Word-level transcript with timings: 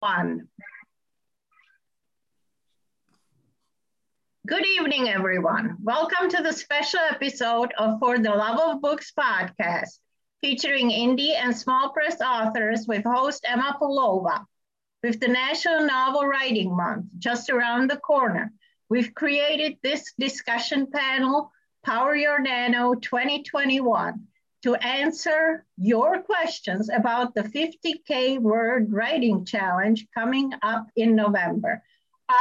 One. 0.00 0.48
Good 4.46 4.66
evening, 4.66 5.08
everyone. 5.08 5.78
Welcome 5.82 6.28
to 6.30 6.42
the 6.42 6.52
special 6.52 7.00
episode 7.00 7.72
of 7.78 7.98
For 7.98 8.18
the 8.18 8.30
Love 8.30 8.60
of 8.60 8.82
Books 8.82 9.12
podcast, 9.18 9.98
featuring 10.42 10.90
indie 10.90 11.34
and 11.34 11.56
small 11.56 11.90
press 11.90 12.20
authors 12.20 12.86
with 12.86 13.04
host 13.04 13.46
Emma 13.48 13.78
Pulova. 13.80 14.44
With 15.02 15.18
the 15.18 15.28
National 15.28 15.86
Novel 15.86 16.26
Writing 16.26 16.76
Month 16.76 17.06
just 17.18 17.48
around 17.48 17.88
the 17.88 17.96
corner, 17.96 18.52
we've 18.90 19.14
created 19.14 19.78
this 19.82 20.12
discussion 20.18 20.88
panel, 20.92 21.50
Power 21.84 22.14
Your 22.14 22.38
Nano 22.38 22.94
2021, 22.94 24.26
to 24.62 24.74
answer 24.76 25.66
your 25.76 26.22
questions 26.22 26.88
about 26.88 27.34
the 27.34 27.42
50K 27.42 28.40
word 28.40 28.90
writing 28.92 29.44
challenge 29.44 30.06
coming 30.14 30.52
up 30.62 30.86
in 30.96 31.14
November. 31.14 31.82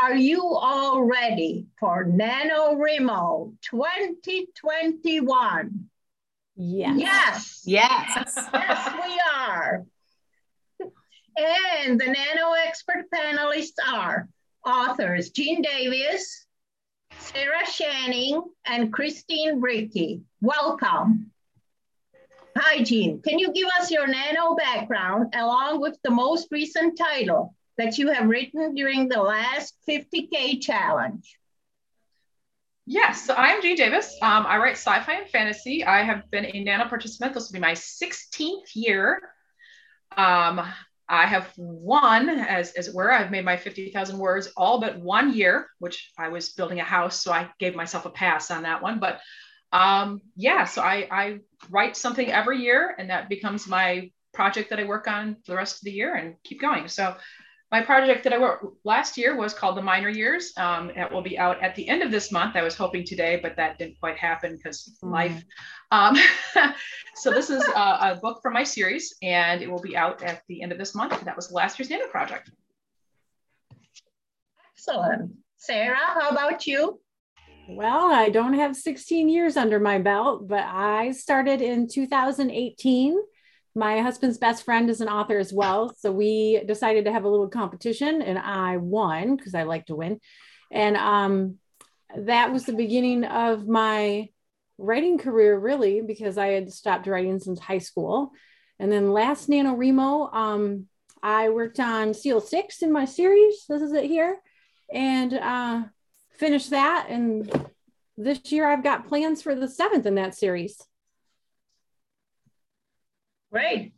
Are 0.02 0.16
you 0.16 0.42
all 0.44 1.04
ready 1.04 1.68
for 1.80 2.06
NaNoWriMo 2.06 3.54
2021? 3.62 5.90
Yes. 6.56 6.98
Yes. 6.98 7.62
Yes. 7.66 8.48
yes, 8.54 8.94
we 9.06 9.22
are. 9.36 9.86
And 11.38 12.00
the 12.00 12.06
Nano 12.06 12.54
expert 12.66 13.08
panelists 13.14 13.74
are 13.86 14.30
authors 14.66 15.32
Jean 15.32 15.62
Davis, 15.62 16.48
Sarah 17.20 17.70
Shanning, 17.70 18.42
and 18.66 18.92
Christine 18.92 19.60
Bricky. 19.60 20.22
Welcome. 20.42 21.32
Hi, 22.58 22.82
Jean. 22.84 23.22
Can 23.22 23.38
you 23.38 23.52
give 23.52 23.68
us 23.80 23.92
your 23.92 24.08
nano 24.08 24.56
background 24.56 25.34
along 25.36 25.82
with 25.82 25.98
the 26.04 26.10
most 26.10 26.48
recent 26.52 26.98
title 26.98 27.54
that 27.78 27.98
you 27.98 28.10
have 28.12 28.30
written 28.30 28.74
during 28.74 29.10
the 29.10 29.22
last 29.22 29.76
50K 29.90 30.62
challenge? 30.62 31.38
Yes, 32.86 33.26
so 33.26 33.34
I'm 33.36 33.62
Jean 33.62 33.76
Davis. 33.76 34.16
Um, 34.22 34.46
I 34.46 34.58
write 34.58 34.78
sci 34.78 35.00
fi 35.02 35.14
and 35.16 35.30
fantasy. 35.30 35.84
I 35.84 36.04
have 36.04 36.32
been 36.32 36.46
a 36.46 36.64
nano 36.64 36.88
participant. 36.88 37.34
This 37.34 37.50
will 37.50 37.56
be 37.56 37.60
my 37.60 37.74
16th 37.74 38.74
year. 38.74 39.22
Um, 40.16 40.62
I 41.10 41.26
have 41.26 41.52
won, 41.58 42.30
as, 42.30 42.72
as 42.72 42.88
it 42.88 42.96
were, 42.96 43.12
I've 43.12 43.32
made 43.32 43.44
my 43.44 43.58
50,000 43.58 44.18
words 44.18 44.48
all 44.56 44.80
but 44.80 44.98
one 44.98 45.34
year, 45.34 45.68
which 45.80 46.10
I 46.18 46.30
was 46.30 46.50
building 46.50 46.80
a 46.80 46.86
house. 46.86 47.22
So 47.22 47.34
I 47.34 47.50
gave 47.60 47.76
myself 47.76 48.06
a 48.06 48.10
pass 48.10 48.50
on 48.50 48.64
that 48.64 48.82
one. 48.82 49.00
But 49.00 49.20
um, 49.72 50.22
yeah, 50.36 50.66
so 50.66 50.82
I, 50.82 51.08
I 51.12 51.40
write 51.70 51.98
something 51.98 52.32
every 52.32 52.62
year 52.62 52.96
and 52.98 53.10
that 53.10 53.30
becomes 53.30 53.68
my 53.68 54.12
project 54.34 54.70
that 54.70 54.80
I 54.80 54.84
work 54.84 55.08
on 55.08 55.36
for 55.46 55.52
the 55.52 55.58
rest 55.58 55.78
of 55.78 55.86
the 55.86 55.92
year 55.92 56.16
and 56.16 56.36
keep 56.44 56.62
going. 56.62 56.88
So 56.88 57.16
my 57.72 57.82
project 57.82 58.24
that 58.24 58.34
I 58.34 58.38
wrote 58.38 58.78
last 58.84 59.18
year 59.18 59.36
was 59.36 59.54
called 59.54 59.76
The 59.76 59.82
Minor 59.82 60.10
Years. 60.10 60.54
Um, 60.56 60.92
it 60.92 61.12
will 61.12 61.22
be 61.22 61.38
out 61.38 61.62
at 61.64 61.76
the 61.76 61.90
end 61.90 62.04
of 62.04 62.12
this 62.12 62.32
month. 62.32 62.56
I 62.56 62.62
was 62.62 62.76
hoping 62.76 63.04
today, 63.04 63.40
but 63.42 63.56
that 63.58 63.80
didn't 63.80 64.00
quite 64.00 64.18
happen 64.18 64.56
because 64.56 64.98
mm. 65.04 65.12
life. 65.12 65.44
Um, 65.92 66.16
so 67.16 67.32
this 67.32 67.50
is 67.50 67.68
a, 67.68 67.80
a, 67.80 68.20
book 68.22 68.40
from 68.42 68.54
my 68.54 68.64
series, 68.64 69.16
and 69.22 69.62
it 69.62 69.70
will 69.70 69.82
be 69.82 69.98
out 69.98 70.24
at 70.24 70.44
the 70.48 70.62
end 70.62 70.72
of 70.72 70.78
this 70.78 70.94
month. 70.94 71.20
That 71.26 71.36
was 71.36 71.52
last 71.52 71.80
year's 71.80 71.90
Nano 71.90 72.08
project. 72.08 72.52
Excellent. 74.74 75.32
Sarah, 75.58 75.98
how 75.98 76.30
about 76.30 76.68
you? 76.68 77.00
Well, 77.68 78.12
I 78.12 78.30
don't 78.30 78.54
have 78.54 78.76
16 78.76 79.28
years 79.28 79.58
under 79.58 79.80
my 79.80 79.98
belt, 79.98 80.48
but 80.48 80.64
I 80.64 81.12
started 81.12 81.62
in 81.62 81.88
2018. 81.88 83.18
My 83.74 84.02
husband's 84.02 84.38
best 84.38 84.64
friend 84.64 84.90
is 84.90 85.02
an 85.02 85.10
author 85.10 85.40
as 85.40 85.52
well. 85.52 85.94
So 85.98 86.12
we 86.12 86.62
decided 86.68 87.06
to 87.06 87.12
have 87.12 87.24
a 87.24 87.30
little 87.30 87.50
competition 87.50 88.22
and 88.22 88.38
I 88.38 88.78
won 88.78 89.36
because 89.36 89.56
I 89.56 89.64
like 89.64 89.88
to 89.88 89.96
win. 89.96 90.20
And 90.72 90.96
um, 90.96 91.56
that 92.16 92.54
was 92.54 92.66
the 92.66 92.74
beginning 92.74 93.26
of 93.26 93.68
my 93.68 94.30
writing 94.78 95.18
career, 95.18 95.58
really, 95.58 96.02
because 96.02 96.38
I 96.38 96.48
had 96.48 96.72
stopped 96.72 97.08
writing 97.08 97.40
since 97.40 97.60
high 97.60 97.80
school. 97.80 98.32
And 98.78 98.92
then 98.92 99.12
last 99.12 99.50
NaNoWriMo, 99.50 100.34
um, 100.36 100.86
I 101.24 101.50
worked 101.50 101.80
on 101.80 102.14
Seal 102.14 102.42
Six 102.42 102.84
in 102.84 102.92
my 102.92 103.06
series. 103.06 103.66
This 103.68 103.82
is 103.82 103.94
it 103.94 104.06
here. 104.06 104.38
And 104.94 105.34
uh, 105.34 105.84
finish 106.38 106.68
that. 106.68 107.08
And 107.10 107.70
this 108.18 108.52
year 108.52 108.68
I've 108.68 108.84
got 108.84 109.08
plans 109.08 109.42
for 109.42 109.56
the 109.56 109.68
seventh 109.68 110.06
in 110.06 110.16
that 110.16 110.36
series. 110.36 110.82
Great. 113.52 113.94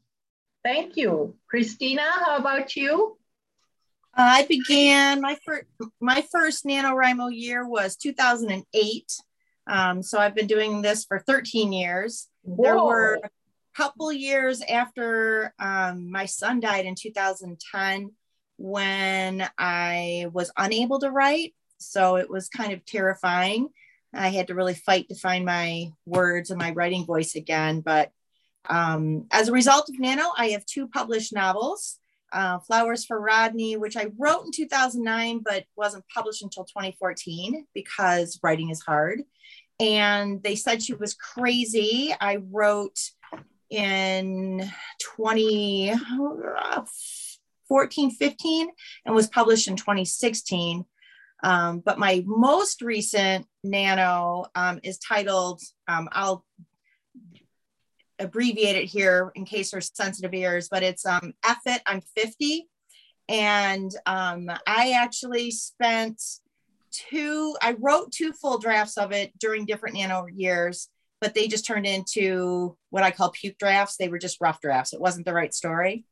Thank 0.63 0.97
you. 0.97 1.35
Christina, 1.49 2.03
how 2.03 2.37
about 2.37 2.75
you? 2.75 3.17
I 4.13 4.45
began 4.45 5.21
my 5.21 5.37
first 5.45 5.65
my 6.01 6.25
first 6.31 6.65
NaNoWriMo 6.65 7.29
year 7.31 7.67
was 7.67 7.95
2008. 7.97 9.17
Um, 9.67 10.01
so 10.01 10.17
I've 10.17 10.35
been 10.35 10.47
doing 10.47 10.81
this 10.81 11.05
for 11.05 11.19
13 11.19 11.71
years. 11.71 12.27
Whoa. 12.41 12.63
There 12.63 12.77
were 12.77 13.19
a 13.23 13.29
couple 13.75 14.11
years 14.11 14.61
after 14.61 15.53
um, 15.59 16.11
my 16.11 16.25
son 16.25 16.59
died 16.59 16.85
in 16.85 16.95
2010 16.95 18.11
when 18.57 19.47
I 19.57 20.27
was 20.33 20.51
unable 20.57 20.99
to 20.99 21.11
write. 21.11 21.53
So 21.77 22.17
it 22.17 22.29
was 22.29 22.49
kind 22.49 22.73
of 22.73 22.85
terrifying. 22.85 23.69
I 24.13 24.29
had 24.29 24.47
to 24.47 24.55
really 24.55 24.73
fight 24.73 25.09
to 25.09 25.15
find 25.15 25.45
my 25.45 25.91
words 26.05 26.49
and 26.49 26.59
my 26.59 26.71
writing 26.71 27.05
voice 27.05 27.35
again. 27.35 27.81
But 27.81 28.11
um, 28.69 29.27
as 29.31 29.49
a 29.49 29.53
result 29.53 29.89
of 29.89 29.99
Nano, 29.99 30.31
I 30.37 30.49
have 30.49 30.65
two 30.65 30.87
published 30.87 31.33
novels 31.33 31.99
uh, 32.31 32.59
Flowers 32.59 33.03
for 33.05 33.19
Rodney, 33.19 33.75
which 33.77 33.95
I 33.95 34.07
wrote 34.17 34.45
in 34.45 34.51
2009, 34.51 35.41
but 35.43 35.65
wasn't 35.75 36.05
published 36.13 36.43
until 36.43 36.65
2014 36.65 37.65
because 37.73 38.39
writing 38.43 38.69
is 38.69 38.81
hard. 38.81 39.23
And 39.79 40.43
they 40.43 40.55
said 40.55 40.83
she 40.83 40.93
was 40.93 41.13
crazy. 41.13 42.13
I 42.19 42.37
wrote 42.37 42.99
in 43.69 44.67
2014, 45.15 48.11
15, 48.11 48.69
and 49.05 49.15
was 49.15 49.27
published 49.27 49.67
in 49.67 49.75
2016. 49.75 50.83
Um, 51.43 51.79
but 51.79 51.99
my 51.99 52.23
most 52.25 52.81
recent 52.81 53.45
nano 53.63 54.45
um, 54.55 54.79
is 54.83 54.97
titled, 54.97 55.61
um, 55.87 56.09
I'll 56.11 56.43
abbreviate 58.19 58.75
it 58.75 58.85
here 58.85 59.31
in 59.35 59.45
case 59.45 59.71
there's 59.71 59.91
sensitive 59.93 60.33
ears, 60.33 60.67
but 60.69 60.83
it's 60.83 61.05
um, 61.05 61.33
F 61.45 61.59
it, 61.65 61.81
I'm 61.85 62.01
50. 62.15 62.67
And 63.29 63.91
um, 64.05 64.49
I 64.65 64.91
actually 64.91 65.51
spent 65.51 66.21
two, 66.91 67.55
I 67.61 67.75
wrote 67.79 68.11
two 68.11 68.33
full 68.33 68.57
drafts 68.57 68.97
of 68.97 69.11
it 69.11 69.37
during 69.37 69.65
different 69.65 69.95
nano 69.95 70.25
years, 70.33 70.89
but 71.19 71.35
they 71.35 71.47
just 71.47 71.65
turned 71.65 71.85
into 71.85 72.77
what 72.89 73.03
I 73.03 73.11
call 73.11 73.31
puke 73.31 73.57
drafts. 73.57 73.97
They 73.97 74.07
were 74.07 74.19
just 74.19 74.41
rough 74.41 74.61
drafts. 74.61 74.93
It 74.93 75.01
wasn't 75.01 75.25
the 75.25 75.33
right 75.33 75.53
story. 75.53 76.05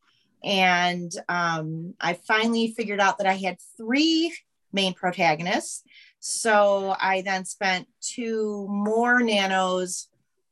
And 0.44 1.12
um, 1.28 1.96
I 2.00 2.14
finally 2.14 2.74
figured 2.76 3.00
out 3.00 3.18
that 3.18 3.28
I 3.28 3.34
had 3.34 3.58
three 3.78 4.36
main 4.76 4.94
protagonists. 4.94 5.82
So 6.20 6.96
I 7.00 7.22
then 7.22 7.46
spent 7.46 7.88
two 8.02 8.68
more 8.70 9.22
nanos 9.22 10.08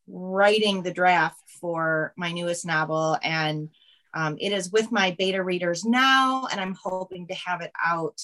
writing 0.07 0.81
the 0.81 0.93
draft 0.93 1.39
for 1.61 2.13
my 2.17 2.31
newest 2.31 2.65
novel. 2.65 3.17
And 3.21 3.69
um, 4.13 4.37
it 4.39 4.51
is 4.51 4.71
with 4.71 4.91
my 4.91 5.15
beta 5.17 5.43
readers 5.43 5.85
now, 5.85 6.47
and 6.51 6.59
I'm 6.59 6.75
hoping 6.81 7.27
to 7.27 7.33
have 7.33 7.61
it 7.61 7.71
out 7.83 8.21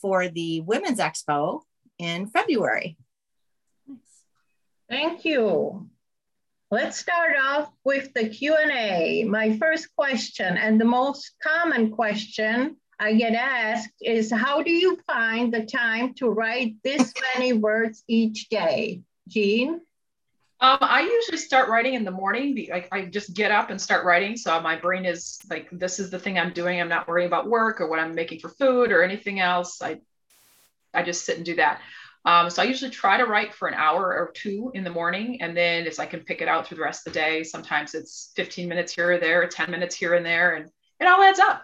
for 0.00 0.28
the 0.28 0.60
Women's 0.60 0.98
Expo 0.98 1.60
in 1.98 2.26
February. 2.26 2.96
Thank 4.88 5.24
you. 5.24 5.88
Let's 6.70 6.98
start 6.98 7.32
off 7.42 7.72
with 7.84 8.12
the 8.12 8.28
Q&A. 8.28 9.24
My 9.24 9.56
first 9.58 9.88
question 9.96 10.56
and 10.56 10.80
the 10.80 10.84
most 10.84 11.32
common 11.42 11.90
question 11.90 12.76
I 13.00 13.14
get 13.14 13.32
asked 13.32 13.94
is 14.02 14.30
how 14.30 14.62
do 14.62 14.70
you 14.70 14.98
find 15.06 15.52
the 15.52 15.64
time 15.64 16.12
to 16.16 16.28
write 16.28 16.76
this 16.84 17.14
many 17.34 17.54
words 17.54 18.04
each 18.06 18.50
day? 18.50 19.00
Jean? 19.26 19.80
Um, 20.62 20.76
I 20.82 21.00
usually 21.00 21.38
start 21.38 21.70
writing 21.70 21.94
in 21.94 22.04
the 22.04 22.10
morning. 22.10 22.68
Like 22.70 22.88
I 22.92 23.06
just 23.06 23.32
get 23.32 23.50
up 23.50 23.70
and 23.70 23.80
start 23.80 24.04
writing. 24.04 24.36
So 24.36 24.60
my 24.60 24.76
brain 24.76 25.06
is 25.06 25.38
like, 25.48 25.68
this 25.72 25.98
is 25.98 26.10
the 26.10 26.18
thing 26.18 26.38
I'm 26.38 26.52
doing. 26.52 26.78
I'm 26.78 26.90
not 26.90 27.08
worrying 27.08 27.26
about 27.26 27.48
work 27.48 27.80
or 27.80 27.88
what 27.88 27.98
I'm 27.98 28.14
making 28.14 28.40
for 28.40 28.50
food 28.50 28.92
or 28.92 29.02
anything 29.02 29.40
else. 29.40 29.80
I, 29.80 30.00
I 30.92 31.02
just 31.02 31.24
sit 31.24 31.38
and 31.38 31.46
do 31.46 31.56
that. 31.56 31.80
Um, 32.26 32.50
so 32.50 32.60
I 32.60 32.66
usually 32.66 32.90
try 32.90 33.16
to 33.16 33.24
write 33.24 33.54
for 33.54 33.66
an 33.66 33.72
hour 33.72 34.02
or 34.02 34.30
two 34.34 34.72
in 34.74 34.84
the 34.84 34.90
morning, 34.90 35.40
and 35.40 35.56
then 35.56 35.86
as 35.86 35.98
I 35.98 36.04
can 36.04 36.20
pick 36.20 36.42
it 36.42 36.48
out 36.48 36.66
through 36.66 36.76
the 36.76 36.82
rest 36.82 37.06
of 37.06 37.14
the 37.14 37.18
day, 37.18 37.42
sometimes 37.44 37.94
it's 37.94 38.30
15 38.36 38.68
minutes 38.68 38.94
here 38.94 39.12
or 39.12 39.18
there, 39.18 39.48
10 39.48 39.70
minutes 39.70 39.96
here 39.96 40.12
and 40.12 40.26
there, 40.26 40.56
and 40.56 40.68
it 41.00 41.06
all 41.06 41.22
adds 41.22 41.38
up. 41.38 41.62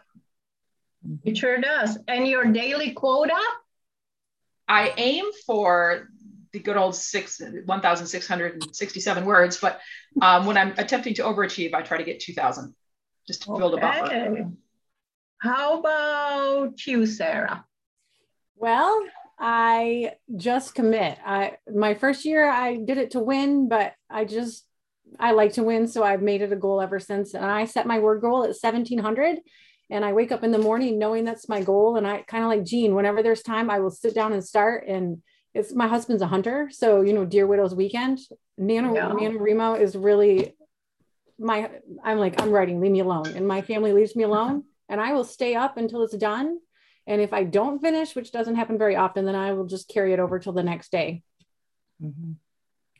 It 1.25 1.37
sure 1.37 1.59
does. 1.59 1.99
And 2.09 2.27
your 2.27 2.45
daily 2.45 2.93
quota? 2.93 3.41
I 4.69 4.93
aim 4.97 5.25
for 5.47 6.09
the 6.53 6.59
good 6.59 6.77
old 6.77 6.97
six 6.97 7.41
1,667 7.41 9.25
words, 9.25 9.59
but 9.59 9.81
um, 10.23 10.47
when 10.47 10.57
I'm 10.57 10.75
attempting 10.79 11.15
to 11.15 11.23
overachieve, 11.23 11.75
I 11.75 11.83
try 11.83 11.99
to 11.99 12.05
get 12.05 12.21
2,000 12.21 12.75
just 13.27 13.43
to 13.43 13.53
okay. 13.53 13.59
build 13.59 13.75
a 13.75 13.77
buffer. 13.79 14.51
How 15.39 15.81
about 15.81 16.87
you, 16.87 17.07
Sarah? 17.07 17.65
Well, 18.57 19.05
I 19.39 20.15
just 20.35 20.75
commit. 20.75 21.19
I 21.25 21.59
my 21.73 21.95
first 21.95 22.25
year 22.25 22.49
I 22.49 22.77
did 22.77 22.97
it 22.97 23.11
to 23.11 23.21
win, 23.21 23.69
but 23.69 23.93
I 24.09 24.25
just 24.25 24.65
I 25.21 25.33
like 25.33 25.53
to 25.55 25.63
win, 25.63 25.87
so 25.89 26.03
I've 26.03 26.23
made 26.23 26.41
it 26.41 26.53
a 26.53 26.57
goal 26.57 26.81
ever 26.81 26.99
since. 26.99 27.35
And 27.35 27.45
I 27.45 27.67
set 27.67 27.87
my 27.87 27.99
word 27.99 28.23
goal 28.23 28.45
at 28.45 28.57
1700 28.61 29.41
and 29.91 30.05
I 30.05 30.13
wake 30.13 30.33
up 30.33 30.43
in 30.43 30.51
the 30.51 30.59
morning 30.59 30.99
knowing 30.99 31.25
that's 31.25 31.49
my 31.49 31.63
goal 31.63 31.97
and 31.97 32.07
I 32.07 32.23
kind 32.23 32.45
of 32.45 32.51
like 32.51 32.65
Jean, 32.65 32.95
whenever 32.95 33.23
there's 33.23 33.43
time 33.43 33.71
I 33.71 33.79
will 33.79 33.91
sit 33.91 34.15
down 34.15 34.33
and 34.33 34.45
start 34.45 34.87
and 34.87 35.23
it's 35.55 35.75
my 35.75 35.89
husband's 35.89 36.23
a 36.23 36.27
hunter, 36.27 36.69
so 36.71 37.01
you 37.01 37.13
know 37.13 37.25
Deer 37.25 37.47
Widows 37.47 37.75
weekend. 37.75 38.21
Nano 38.59 38.95
yeah. 38.95 39.31
Remo 39.39 39.75
is 39.75 39.97
really 39.97 40.55
my 41.39 41.71
I'm 42.05 42.19
like 42.19 42.41
I'm 42.41 42.51
writing, 42.51 42.81
leave 42.81 42.93
me 42.93 43.01
alone. 43.01 43.29
And 43.29 43.49
my 43.49 43.63
family 43.63 43.93
leaves 43.93 44.15
me 44.15 44.25
alone 44.25 44.65
and 44.89 45.01
I 45.01 45.13
will 45.13 45.25
stay 45.25 45.55
up 45.55 45.77
until 45.77 46.03
it's 46.03 46.17
done 46.17 46.59
and 47.07 47.21
if 47.21 47.33
I 47.33 47.45
don't 47.45 47.81
finish, 47.81 48.17
which 48.17 48.33
doesn't 48.33 48.57
happen 48.57 48.79
very 48.79 48.97
often, 48.97 49.27
then 49.27 49.37
I 49.37 49.53
will 49.53 49.67
just 49.67 49.89
carry 49.89 50.13
it 50.13 50.19
over 50.19 50.39
till 50.39 50.53
the 50.53 50.63
next 50.63 50.91
day 50.91 51.23
mm-hmm. 52.03 52.33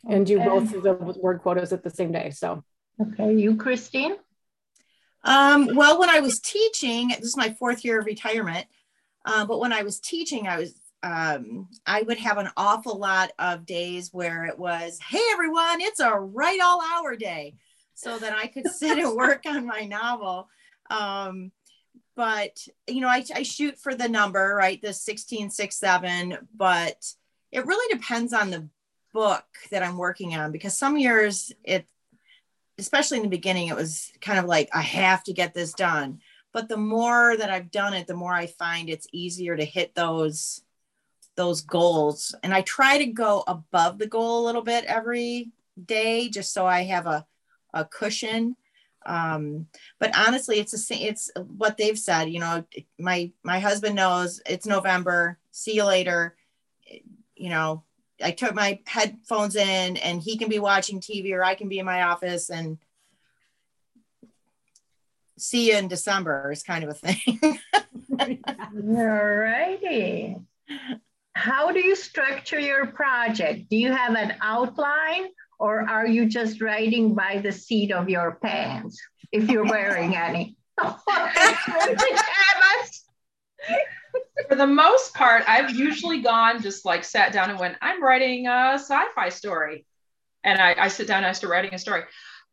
and 0.09 0.25
do 0.25 0.39
both 0.39 0.73
of 0.73 0.83
the 0.83 0.93
word 0.93 1.41
quotas 1.41 1.73
at 1.73 1.83
the 1.83 1.89
same 1.89 2.13
day. 2.13 2.29
So, 2.29 2.63
okay, 3.01 3.35
you, 3.35 3.57
Christine? 3.57 4.15
Um, 5.27 5.75
well, 5.75 5.99
when 5.99 6.09
I 6.09 6.21
was 6.21 6.39
teaching, 6.39 7.09
this 7.09 7.19
is 7.19 7.37
my 7.37 7.53
fourth 7.53 7.83
year 7.83 7.99
of 7.99 8.05
retirement, 8.05 8.65
uh, 9.25 9.45
but 9.45 9.59
when 9.59 9.73
I 9.73 9.83
was 9.83 9.99
teaching, 9.99 10.47
I 10.47 10.57
was 10.57 10.73
um, 11.03 11.67
I 11.85 12.01
would 12.01 12.17
have 12.17 12.37
an 12.37 12.49
awful 12.57 12.97
lot 12.97 13.31
of 13.37 13.65
days 13.65 14.11
where 14.11 14.45
it 14.45 14.57
was, 14.57 14.99
hey 15.07 15.21
everyone, 15.31 15.79
it's 15.81 15.99
a 15.99 16.11
write 16.11 16.61
all 16.63 16.81
hour 16.81 17.15
day, 17.15 17.55
so 17.93 18.17
that 18.17 18.33
I 18.33 18.47
could 18.47 18.67
sit 18.67 18.97
and 18.97 19.15
work 19.17 19.43
on 19.45 19.65
my 19.65 19.81
novel. 19.81 20.47
Um, 20.89 21.51
but 22.15 22.65
you 22.87 23.01
know 23.01 23.09
I, 23.09 23.23
I 23.35 23.43
shoot 23.43 23.77
for 23.77 23.93
the 23.93 24.07
number 24.07 24.55
right 24.55 24.81
the 24.81 24.93
sixteen 24.93 25.49
six 25.49 25.77
seven, 25.77 26.37
but 26.55 27.05
it 27.51 27.65
really 27.65 27.93
depends 27.93 28.33
on 28.33 28.49
the 28.49 28.67
book 29.13 29.45
that 29.71 29.81
i'm 29.81 29.97
working 29.97 30.35
on 30.35 30.51
because 30.51 30.77
some 30.77 30.95
years 30.95 31.51
it 31.63 31.87
especially 32.77 33.17
in 33.17 33.23
the 33.23 33.29
beginning 33.29 33.67
it 33.67 33.75
was 33.75 34.11
kind 34.21 34.39
of 34.39 34.45
like 34.45 34.69
i 34.73 34.81
have 34.81 35.23
to 35.23 35.33
get 35.33 35.53
this 35.53 35.73
done. 35.73 36.19
But 36.53 36.69
the 36.69 36.77
more 36.77 37.35
that 37.37 37.49
i've 37.49 37.71
done 37.71 37.93
it 37.93 38.07
the 38.07 38.15
more 38.15 38.33
i 38.33 38.47
find 38.47 38.89
it's 38.89 39.07
easier 39.11 39.55
to 39.55 39.65
hit 39.65 39.95
those 39.95 40.61
those 41.35 41.61
goals. 41.61 42.35
And 42.43 42.53
i 42.53 42.61
try 42.61 42.97
to 42.97 43.05
go 43.05 43.43
above 43.47 43.97
the 43.97 44.07
goal 44.07 44.43
a 44.43 44.45
little 44.45 44.63
bit 44.63 44.85
every 44.85 45.51
day 45.83 46.29
just 46.29 46.53
so 46.53 46.65
i 46.65 46.83
have 46.83 47.05
a, 47.05 47.25
a 47.73 47.85
cushion. 47.85 48.55
Um, 49.05 49.67
but 49.99 50.17
honestly 50.17 50.59
it's 50.59 50.71
the 50.71 50.77
same 50.77 51.07
it's 51.07 51.31
what 51.35 51.77
they've 51.77 51.97
said 51.97 52.25
you 52.25 52.39
know 52.39 52.65
my 52.99 53.31
my 53.43 53.59
husband 53.59 53.95
knows 53.95 54.41
it's 54.45 54.65
november 54.65 55.37
see 55.51 55.75
you 55.75 55.85
later. 55.85 56.35
You 57.35 57.49
know 57.49 57.83
i 58.23 58.31
took 58.31 58.53
my 58.53 58.79
headphones 58.85 59.55
in 59.55 59.97
and 59.97 60.21
he 60.21 60.37
can 60.37 60.49
be 60.49 60.59
watching 60.59 60.99
tv 60.99 61.33
or 61.33 61.43
i 61.43 61.55
can 61.55 61.69
be 61.69 61.79
in 61.79 61.85
my 61.85 62.03
office 62.03 62.49
and 62.49 62.77
see 65.37 65.69
you 65.69 65.77
in 65.77 65.87
december 65.87 66.51
is 66.51 66.63
kind 66.63 66.83
of 66.83 66.89
a 66.89 66.93
thing. 66.93 67.59
All 68.49 69.05
righty 69.05 70.35
how 71.37 71.71
do 71.71 71.79
you 71.79 71.95
structure 71.95 72.59
your 72.59 72.87
project? 72.87 73.69
Do 73.69 73.77
you 73.77 73.91
have 73.91 74.15
an 74.15 74.33
outline 74.41 75.27
or 75.59 75.87
are 75.87 76.07
you 76.07 76.25
just 76.25 76.61
writing 76.61 77.13
by 77.13 77.41
the 77.43 77.51
seat 77.51 77.91
of 77.91 78.09
your 78.09 78.39
pants 78.41 78.99
if 79.31 79.47
you're 79.47 79.65
wearing 79.65 80.15
any? 80.15 80.57
For 84.47 84.55
the 84.55 84.67
most 84.67 85.13
part, 85.13 85.43
I've 85.47 85.71
usually 85.71 86.21
gone 86.21 86.61
just 86.61 86.85
like 86.85 87.03
sat 87.03 87.33
down 87.33 87.49
and 87.49 87.59
went, 87.59 87.77
I'm 87.81 88.03
writing 88.03 88.47
a 88.47 88.73
sci-fi 88.75 89.29
story. 89.29 89.85
And 90.43 90.61
I, 90.61 90.75
I 90.77 90.87
sit 90.87 91.07
down 91.07 91.17
and 91.17 91.27
I 91.27 91.31
start 91.31 91.51
writing 91.51 91.73
a 91.73 91.79
story. 91.79 92.03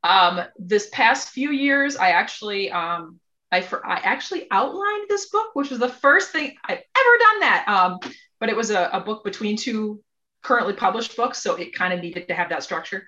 Um, 0.03 0.41
this 0.59 0.89
past 0.93 1.31
few 1.31 1.51
years, 1.51 1.97
I 1.97 2.11
actually 2.11 2.71
um, 2.71 3.21
I, 3.55 3.61
for, 3.61 3.87
I 3.87 3.99
actually 3.99 4.49
outlined 4.51 5.07
this 5.09 5.27
book, 5.27 5.55
which 5.55 5.71
was 5.71 5.79
the 5.79 5.89
first 5.89 6.33
thing 6.33 6.57
I've 6.65 6.79
ever 6.79 7.19
done 7.19 7.41
that. 7.41 7.65
Um, 7.69 7.99
but 8.41 8.49
it 8.49 8.57
was 8.57 8.71
a, 8.71 8.91
a 8.93 9.01
book 9.01 9.23
between 9.23 9.57
two 9.57 10.03
currently 10.43 10.75
published 10.75 11.17
books, 11.17 11.39
so 11.39 11.55
it 11.55 11.73
kind 11.73 11.95
of 11.95 12.01
needed 12.01 12.27
to 12.29 12.35
have 12.35 12.49
that 12.49 12.65
structure. 12.65 13.07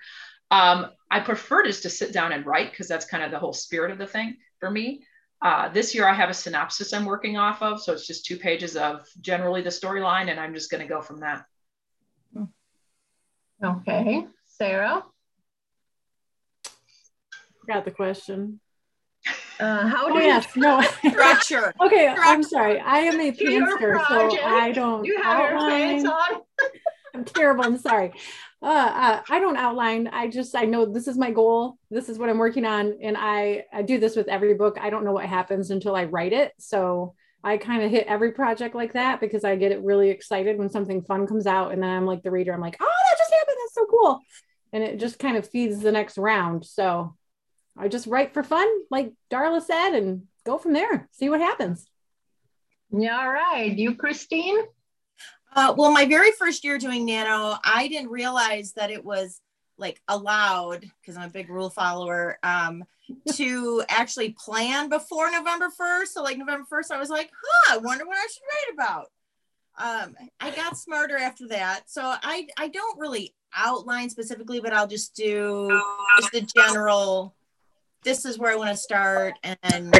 Um, 0.49 0.87
I 1.11 1.19
prefer 1.19 1.63
just 1.63 1.83
to 1.83 1.89
sit 1.89 2.13
down 2.13 2.31
and 2.31 2.45
write 2.45 2.71
because 2.71 2.87
that's 2.87 3.05
kind 3.05 3.23
of 3.23 3.31
the 3.31 3.39
whole 3.39 3.51
spirit 3.51 3.91
of 3.91 3.97
the 3.97 4.07
thing 4.07 4.37
for 4.61 4.71
me. 4.71 5.03
Uh, 5.41 5.69
this 5.69 5.93
year 5.93 6.07
I 6.07 6.13
have 6.13 6.29
a 6.29 6.33
synopsis 6.33 6.93
I'm 6.93 7.05
working 7.05 7.37
off 7.37 7.61
of, 7.61 7.81
so 7.81 7.93
it's 7.93 8.07
just 8.07 8.25
two 8.25 8.37
pages 8.37 8.75
of 8.75 9.07
generally 9.21 9.61
the 9.61 9.69
storyline, 9.69 10.29
and 10.31 10.39
I'm 10.39 10.53
just 10.53 10.71
going 10.71 10.81
to 10.81 10.87
go 10.87 11.01
from 11.01 11.19
that. 11.19 11.45
Okay, 13.63 14.25
Sarah. 14.45 15.03
Got 17.67 17.85
the 17.85 17.91
question. 17.91 18.59
Uh, 19.59 19.87
how 19.87 20.07
do 20.07 20.13
oh, 20.13 20.19
you 20.19 20.25
yes, 20.25 20.55
no 20.55 20.79
structure? 21.09 21.73
okay, 21.81 22.11
structure. 22.11 22.21
I'm 22.21 22.43
sorry. 22.43 22.79
I 22.79 22.99
am 22.99 23.19
a 23.19 23.31
pantser, 23.31 24.07
so 24.07 24.39
I 24.43 24.71
don't. 24.71 25.03
You 25.03 25.21
have 25.21 25.39
outline. 25.39 25.69
your 25.69 25.79
pants 25.79 26.05
on. 26.05 26.36
I'm 27.17 27.25
terrible. 27.25 27.65
I'm 27.65 27.79
sorry. 27.79 28.13
Uh, 28.61 28.65
uh, 28.65 29.21
I 29.27 29.39
don't 29.39 29.57
outline. 29.57 30.07
I 30.07 30.27
just 30.27 30.55
I 30.55 30.65
know 30.65 30.85
this 30.85 31.07
is 31.07 31.17
my 31.17 31.31
goal. 31.31 31.77
This 31.89 32.09
is 32.09 32.19
what 32.19 32.29
I'm 32.29 32.37
working 32.37 32.65
on, 32.65 32.99
and 33.01 33.17
I 33.17 33.65
I 33.73 33.81
do 33.81 33.99
this 33.99 34.15
with 34.15 34.27
every 34.27 34.53
book. 34.53 34.77
I 34.79 34.91
don't 34.91 35.03
know 35.03 35.13
what 35.13 35.25
happens 35.25 35.71
until 35.71 35.95
I 35.95 36.05
write 36.05 36.33
it. 36.33 36.53
So 36.59 37.15
I 37.43 37.57
kind 37.57 37.81
of 37.81 37.89
hit 37.89 38.05
every 38.07 38.33
project 38.33 38.75
like 38.75 38.93
that 38.93 39.19
because 39.19 39.43
I 39.43 39.55
get 39.55 39.71
it 39.71 39.83
really 39.83 40.09
excited 40.09 40.59
when 40.59 40.69
something 40.69 41.01
fun 41.01 41.25
comes 41.25 41.47
out, 41.47 41.71
and 41.71 41.81
then 41.81 41.89
I'm 41.89 42.05
like 42.05 42.21
the 42.21 42.31
reader. 42.31 42.53
I'm 42.53 42.61
like, 42.61 42.77
oh, 42.79 42.85
that 43.09 43.17
just 43.17 43.33
happened. 43.33 43.57
That's 43.63 43.75
so 43.75 43.85
cool, 43.89 44.19
and 44.73 44.83
it 44.83 44.99
just 44.99 45.17
kind 45.17 45.37
of 45.37 45.49
feeds 45.49 45.79
the 45.79 45.91
next 45.91 46.19
round. 46.19 46.65
So 46.65 47.15
I 47.75 47.87
just 47.87 48.05
write 48.05 48.33
for 48.33 48.43
fun, 48.43 48.67
like 48.91 49.13
Darla 49.31 49.63
said, 49.63 49.93
and 49.93 50.23
go 50.45 50.59
from 50.59 50.73
there. 50.73 51.09
See 51.13 51.29
what 51.29 51.41
happens. 51.41 51.87
Yeah, 52.91 53.17
all 53.17 53.31
right. 53.31 53.75
You, 53.75 53.95
Christine? 53.95 54.57
Uh, 55.55 55.73
well, 55.77 55.91
my 55.91 56.05
very 56.05 56.31
first 56.31 56.63
year 56.63 56.77
doing 56.77 57.05
nano, 57.05 57.57
I 57.63 57.87
didn't 57.87 58.09
realize 58.09 58.73
that 58.73 58.91
it 58.91 59.03
was 59.03 59.41
like 59.77 60.01
allowed 60.07 60.89
because 61.01 61.17
I'm 61.17 61.29
a 61.29 61.31
big 61.31 61.49
rule 61.49 61.69
follower 61.69 62.37
um, 62.43 62.83
to 63.33 63.83
actually 63.89 64.35
plan 64.37 64.89
before 64.89 65.31
November 65.31 65.69
1st. 65.69 66.07
So, 66.07 66.23
like 66.23 66.37
November 66.37 66.65
1st, 66.71 66.91
I 66.91 66.99
was 66.99 67.09
like, 67.09 67.31
huh, 67.33 67.75
I 67.75 67.77
wonder 67.77 68.05
what 68.05 68.17
I 68.17 68.27
should 68.27 68.43
write 68.43 68.73
about. 68.73 69.07
Um, 69.79 70.15
I 70.39 70.51
got 70.51 70.77
smarter 70.77 71.17
after 71.17 71.47
that. 71.49 71.89
So, 71.89 72.01
I, 72.03 72.47
I 72.57 72.67
don't 72.67 72.99
really 72.99 73.33
outline 73.55 74.09
specifically, 74.09 74.59
but 74.59 74.73
I'll 74.73 74.87
just 74.87 75.15
do 75.15 75.81
just 76.19 76.31
the 76.31 76.41
general 76.41 77.35
this 78.03 78.25
is 78.25 78.39
where 78.39 78.53
I 78.53 78.55
want 78.55 78.69
to 78.69 78.77
start 78.77 79.33
and 79.63 79.99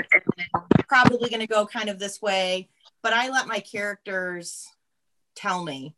probably 0.87 1.29
going 1.29 1.41
to 1.41 1.47
go 1.47 1.65
kind 1.65 1.89
of 1.89 1.99
this 1.99 2.21
way. 2.21 2.69
But 3.03 3.11
I 3.13 3.29
let 3.29 3.47
my 3.47 3.59
characters 3.59 4.65
tell 5.37 5.63
me. 5.63 5.95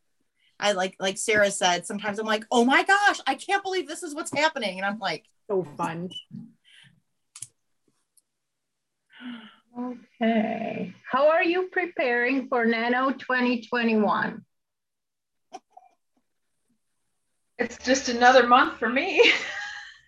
I 0.59 0.73
like 0.73 0.95
like 0.99 1.17
Sarah 1.17 1.51
said, 1.51 1.85
sometimes 1.85 2.19
I'm 2.19 2.25
like, 2.25 2.45
oh 2.51 2.65
my 2.65 2.83
gosh, 2.83 3.19
I 3.25 3.35
can't 3.35 3.63
believe 3.63 3.87
this 3.87 4.03
is 4.03 4.13
what's 4.13 4.35
happening. 4.35 4.77
And 4.77 4.85
I'm 4.85 4.99
like, 4.99 5.25
so 5.49 5.65
fun. 5.77 6.09
Okay. 10.21 10.93
How 11.09 11.29
are 11.29 11.43
you 11.43 11.69
preparing 11.71 12.49
for 12.49 12.65
Nano 12.65 13.11
2021? 13.11 14.43
It's 17.59 17.77
just 17.77 18.09
another 18.09 18.47
month 18.47 18.77
for 18.79 18.89
me. 18.89 19.21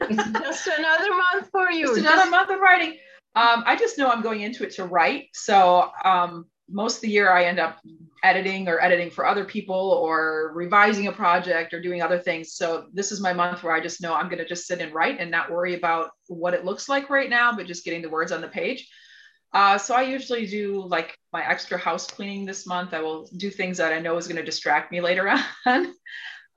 it's 0.01 0.39
just 0.39 0.67
another 0.67 1.09
month 1.11 1.49
for 1.51 1.69
you. 1.69 1.87
Just 1.87 1.99
another 1.99 2.17
just... 2.17 2.31
month 2.31 2.49
of 2.49 2.59
writing. 2.59 2.97
Um, 3.35 3.63
I 3.65 3.75
just 3.77 3.97
know 3.97 4.09
I'm 4.09 4.21
going 4.21 4.41
into 4.41 4.63
it 4.63 4.71
to 4.75 4.85
write. 4.85 5.27
So 5.33 5.91
um, 6.03 6.45
most 6.71 6.97
of 6.97 7.01
the 7.01 7.09
year 7.09 7.31
I 7.31 7.45
end 7.45 7.59
up 7.59 7.79
editing 8.23 8.67
or 8.67 8.81
editing 8.81 9.09
for 9.09 9.25
other 9.25 9.45
people 9.45 9.75
or 9.75 10.51
revising 10.53 11.07
a 11.07 11.11
project 11.11 11.73
or 11.73 11.81
doing 11.81 12.01
other 12.01 12.19
things. 12.19 12.53
So 12.53 12.87
this 12.93 13.11
is 13.11 13.19
my 13.19 13.33
month 13.33 13.63
where 13.63 13.73
I 13.73 13.81
just 13.81 14.01
know 14.01 14.13
I'm 14.13 14.27
going 14.27 14.39
to 14.39 14.47
just 14.47 14.67
sit 14.67 14.79
and 14.79 14.93
write 14.93 15.19
and 15.19 15.31
not 15.31 15.51
worry 15.51 15.75
about 15.75 16.11
what 16.27 16.53
it 16.53 16.65
looks 16.65 16.87
like 16.87 17.09
right 17.09 17.29
now, 17.29 17.55
but 17.55 17.65
just 17.65 17.83
getting 17.83 18.01
the 18.01 18.09
words 18.09 18.31
on 18.31 18.41
the 18.41 18.47
page. 18.47 18.89
Uh, 19.53 19.77
so 19.77 19.95
I 19.95 20.03
usually 20.03 20.45
do 20.45 20.85
like 20.87 21.17
my 21.33 21.45
extra 21.45 21.77
house 21.77 22.07
cleaning 22.07 22.45
this 22.45 22.65
month. 22.65 22.93
I 22.93 23.01
will 23.01 23.27
do 23.35 23.49
things 23.49 23.77
that 23.77 23.91
I 23.91 23.99
know 23.99 24.17
is 24.17 24.27
going 24.27 24.37
to 24.37 24.43
distract 24.43 24.91
me 24.91 25.01
later 25.01 25.27
on. 25.65 25.93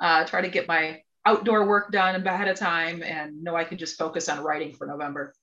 uh, 0.00 0.24
try 0.26 0.42
to 0.42 0.48
get 0.48 0.68
my 0.68 1.00
outdoor 1.26 1.66
work 1.66 1.90
done 1.90 2.24
ahead 2.26 2.48
of 2.48 2.58
time 2.58 3.02
and 3.02 3.42
know 3.42 3.56
I 3.56 3.64
can 3.64 3.78
just 3.78 3.98
focus 3.98 4.28
on 4.28 4.44
writing 4.44 4.72
for 4.74 4.86
November. 4.86 5.34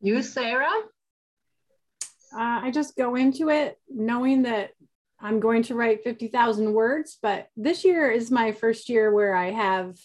You, 0.00 0.22
Sarah? 0.22 0.72
Uh, 2.34 2.60
I 2.64 2.70
just 2.70 2.96
go 2.96 3.14
into 3.14 3.48
it 3.50 3.78
knowing 3.88 4.42
that 4.42 4.70
I'm 5.20 5.38
going 5.40 5.62
to 5.64 5.74
write 5.74 6.02
50,000 6.02 6.72
words, 6.72 7.18
but 7.22 7.48
this 7.56 7.84
year 7.84 8.10
is 8.10 8.30
my 8.30 8.52
first 8.52 8.88
year 8.88 9.12
where 9.12 9.34
I 9.34 9.50
have 9.50 9.96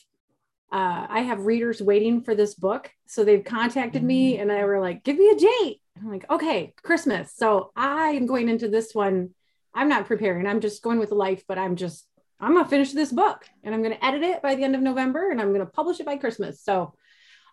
uh, 0.69 1.07
I 1.09 1.21
have 1.21 1.45
readers 1.45 1.81
waiting 1.81 2.21
for 2.23 2.35
this 2.35 2.53
book. 2.53 2.91
So 3.05 3.23
they've 3.23 3.43
contacted 3.43 4.03
me 4.03 4.35
Mm. 4.35 4.41
and 4.41 4.51
I 4.51 4.65
were 4.65 4.81
like, 4.81 5.01
give 5.05 5.17
me 5.17 5.29
a 5.29 5.35
date. 5.35 5.81
I'm 5.97 6.09
like, 6.11 6.29
okay, 6.29 6.73
Christmas. 6.83 7.33
So 7.33 7.71
I 7.73 8.09
am 8.09 8.25
going 8.25 8.49
into 8.49 8.67
this 8.67 8.93
one. 8.93 9.29
I'm 9.73 9.87
not 9.87 10.07
preparing. 10.07 10.45
I'm 10.45 10.59
just 10.59 10.83
going 10.83 10.99
with 10.99 11.11
life, 11.11 11.43
but 11.47 11.57
I'm 11.57 11.77
just, 11.77 12.05
I'm 12.41 12.51
going 12.51 12.65
to 12.65 12.69
finish 12.69 12.91
this 12.91 13.13
book 13.13 13.45
and 13.63 13.73
I'm 13.73 13.81
going 13.81 13.95
to 13.95 14.05
edit 14.05 14.23
it 14.23 14.41
by 14.41 14.55
the 14.55 14.63
end 14.65 14.75
of 14.75 14.81
November 14.81 15.31
and 15.31 15.39
I'm 15.39 15.53
going 15.53 15.65
to 15.65 15.71
publish 15.71 16.01
it 16.01 16.05
by 16.05 16.17
Christmas. 16.17 16.61
So 16.61 16.93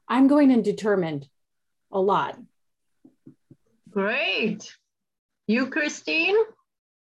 I'm 0.08 0.26
going 0.26 0.50
in 0.50 0.62
determined 0.62 1.28
a 1.92 2.00
lot. 2.00 2.36
Great. 3.94 4.76
You, 5.46 5.70
Christine? 5.70 6.34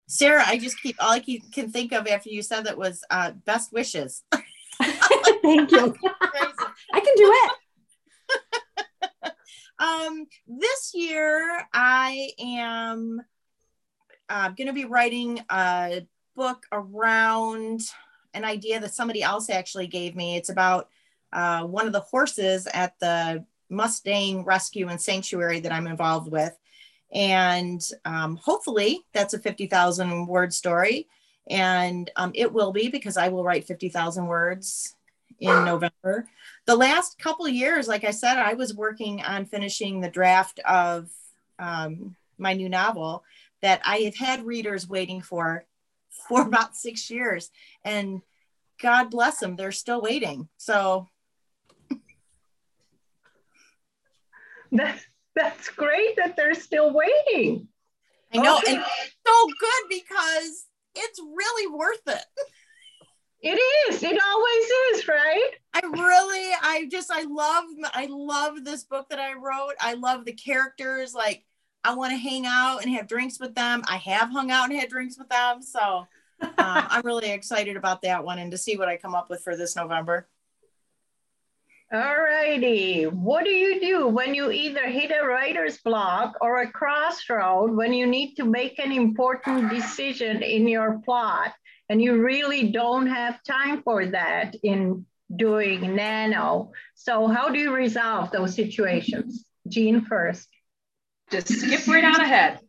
Sarah, 0.07 0.45
I 0.47 0.57
just 0.57 0.81
keep 0.81 0.95
all 1.01 1.11
I 1.11 1.19
keep, 1.19 1.53
can 1.53 1.73
think 1.73 1.93
of 1.93 2.07
after 2.07 2.31
you 2.31 2.43
said 2.43 2.67
that 2.67 2.79
was 2.79 3.03
uh, 3.11 3.33
best 3.45 3.73
wishes. 3.73 4.23
Thank 4.81 5.73
you. 5.73 5.97
I 6.93 7.01
can 7.01 7.15
do 7.17 7.35
it. 7.35 7.53
um, 9.81 10.27
this 10.47 10.93
year, 10.95 11.67
I 11.73 12.31
am 12.39 13.21
uh, 14.29 14.51
going 14.51 14.69
to 14.69 14.73
be 14.73 14.85
writing 14.85 15.41
a 15.51 16.07
book 16.37 16.67
around 16.71 17.81
an 18.33 18.45
idea 18.45 18.79
that 18.79 18.95
somebody 18.95 19.25
else 19.25 19.51
actually 19.51 19.89
gave 19.89 20.15
me. 20.15 20.37
It's 20.37 20.51
about 20.51 20.89
uh, 21.33 21.65
one 21.65 21.89
of 21.89 21.93
the 21.93 22.01
horses 22.01 22.69
at 22.73 22.97
the 23.01 23.45
Mustang 23.69 24.45
Rescue 24.45 24.87
and 24.87 25.01
Sanctuary 25.01 25.59
that 25.61 25.73
I'm 25.73 25.89
involved 25.89 26.31
with. 26.31 26.57
And 27.13 27.81
um, 28.05 28.37
hopefully, 28.37 29.05
that's 29.13 29.35
a 29.35 29.39
50,000 29.39 30.27
word 30.27 30.53
story. 30.53 31.07
And 31.49 32.11
um, 32.17 32.33
it 32.35 32.53
will 32.53 32.73
be 32.73 32.89
because 32.89 33.17
I 33.17 33.29
will 33.29 33.45
write 33.45 33.67
50,000 33.67 34.27
words 34.27 34.95
in 35.39 35.65
November 35.65 36.27
the 36.67 36.77
last 36.77 37.19
couple 37.19 37.49
years, 37.49 37.89
like 37.89 38.05
I 38.05 38.11
said, 38.11 38.39
I 38.39 38.55
was 38.55 38.75
working 38.75 39.23
on 39.23 39.47
finishing 39.47 40.01
the 40.01 40.11
draft 40.11 40.59
of 40.69 41.09
um, 41.59 42.17
my 42.39 42.53
new 42.53 42.69
novel 42.69 43.25
that 43.63 43.81
I 43.85 43.99
have 43.99 44.17
had 44.17 44.45
readers 44.45 44.89
waiting 44.89 45.23
for 45.23 45.65
for 46.29 46.43
about 46.43 46.77
six 46.77 47.09
years, 47.09 47.51
and 47.85 48.21
God 48.83 49.11
bless 49.11 49.39
them, 49.39 49.55
they're 49.55 49.71
still 49.71 50.03
waiting. 50.03 50.49
So 50.57 51.09
that's 55.37 55.69
great 55.69 56.17
that 56.17 56.35
they're 56.37 56.55
still 56.55 56.93
waiting. 56.93 57.69
I 58.35 58.39
know, 58.39 58.59
Okay. 58.59 58.75
and 58.75 58.85
so 59.27 59.47
good 59.47 59.89
because 59.89 60.67
it's 60.97 61.21
really 61.21 61.67
worth 61.73 62.03
it. 62.09 62.25
It 63.43 63.61
is. 63.89 64.03
It 64.03 64.19
always 64.21 64.99
is, 64.99 65.07
right? 65.07 65.51
I 65.75 65.81
really, 65.87 66.51
I 66.63 66.89
just, 66.91 67.11
I 67.13 67.23
love, 67.23 67.65
I 67.93 68.07
love 68.11 68.65
this 68.65 68.83
book 68.83 69.09
that 69.11 69.21
I 69.21 69.35
wrote. 69.35 69.75
I 69.81 69.93
love 69.93 70.25
the 70.25 70.33
characters. 70.33 71.15
Like, 71.15 71.45
I 71.85 71.95
want 71.95 72.11
to 72.13 72.17
hang 72.17 72.47
out 72.47 72.83
and 72.83 72.93
have 72.95 73.07
drinks 73.07 73.39
with 73.39 73.55
them. 73.55 73.83
I 73.89 73.99
have 73.99 74.31
hung 74.31 74.51
out 74.51 74.71
and 74.71 74.81
had 74.81 74.89
drinks 74.89 75.17
with 75.19 75.29
them. 75.29 75.63
So 75.63 75.81
um, 76.41 76.49
I'm 76.59 77.03
really 77.05 77.31
excited 77.31 77.77
about 77.77 78.03
that 78.03 78.25
one 78.25 78.39
and 78.39 78.51
to 78.51 78.59
see 78.59 78.77
what 78.77 78.89
I 78.89 78.97
come 78.97 79.15
up 79.15 79.31
with 79.31 79.43
for 79.43 79.57
this 79.57 79.77
November. 79.77 80.27
All 81.97 82.17
righty. 82.21 83.05
What 83.05 83.45
do 83.45 83.51
you 83.51 83.81
do 83.81 84.07
when 84.09 84.35
you 84.35 84.51
either 84.51 84.87
hit 84.87 85.11
a 85.11 85.27
writer's 85.27 85.79
block 85.79 86.35
or 86.43 86.61
a 86.61 86.71
crossroad 86.71 87.71
when 87.75 87.95
you 87.95 88.07
need 88.07 88.35
to 88.35 88.45
make 88.45 88.79
an 88.79 88.93
important 88.93 89.71
decision 89.71 90.43
in 90.43 90.69
your 90.69 91.01
plot 91.07 91.55
and 91.89 92.03
you 92.03 92.23
really 92.23 92.71
don't 92.71 93.07
have 93.07 93.43
time 93.45 93.83
for 93.83 94.05
that 94.09 94.55
in 94.63 95.07
doing 95.35 95.97
nano? 95.97 96.73
So, 96.97 97.29
how 97.29 97.49
do 97.49 97.59
you 97.59 97.73
resolve 97.75 98.31
those 98.31 98.55
situations? 98.55 99.47
Jean 99.67 100.05
first. 100.05 100.49
Just 101.31 101.49
skip 101.49 101.87
right 101.89 102.05
on 102.05 102.21
ahead. 102.21 102.61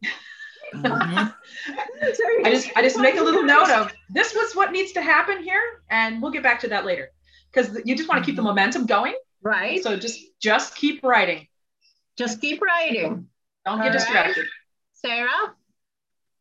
Mhm. 0.74 1.34
I 2.46 2.50
just 2.50 2.70
I 2.78 2.82
just 2.82 2.98
make 2.98 3.18
a 3.18 3.24
little 3.24 3.44
note 3.44 3.70
of 3.72 3.92
this 4.10 4.34
was 4.34 4.56
what 4.56 4.72
needs 4.72 4.94
to 4.94 5.02
happen 5.02 5.44
here, 5.44 5.62
and 5.90 6.22
we'll 6.22 6.32
get 6.32 6.44
back 6.44 6.62
to 6.62 6.70
that 6.70 6.86
later. 6.86 7.12
Because 7.52 7.80
you 7.86 7.96
just 7.96 8.10
want 8.10 8.24
to 8.24 8.26
keep 8.26 8.36
the 8.36 8.42
mm-hmm. 8.42 8.50
momentum 8.50 8.86
going. 8.86 9.16
Right? 9.42 9.82
So 9.84 9.98
just 9.98 10.20
just 10.42 10.76
keep 10.76 11.04
writing. 11.04 11.48
Just 12.18 12.42
keep 12.42 12.62
writing. 12.62 13.28
Don't 13.66 13.78
All 13.78 13.78
get 13.78 13.90
right. 13.90 13.94
distracted. 13.94 14.46
Sarah? 14.94 15.56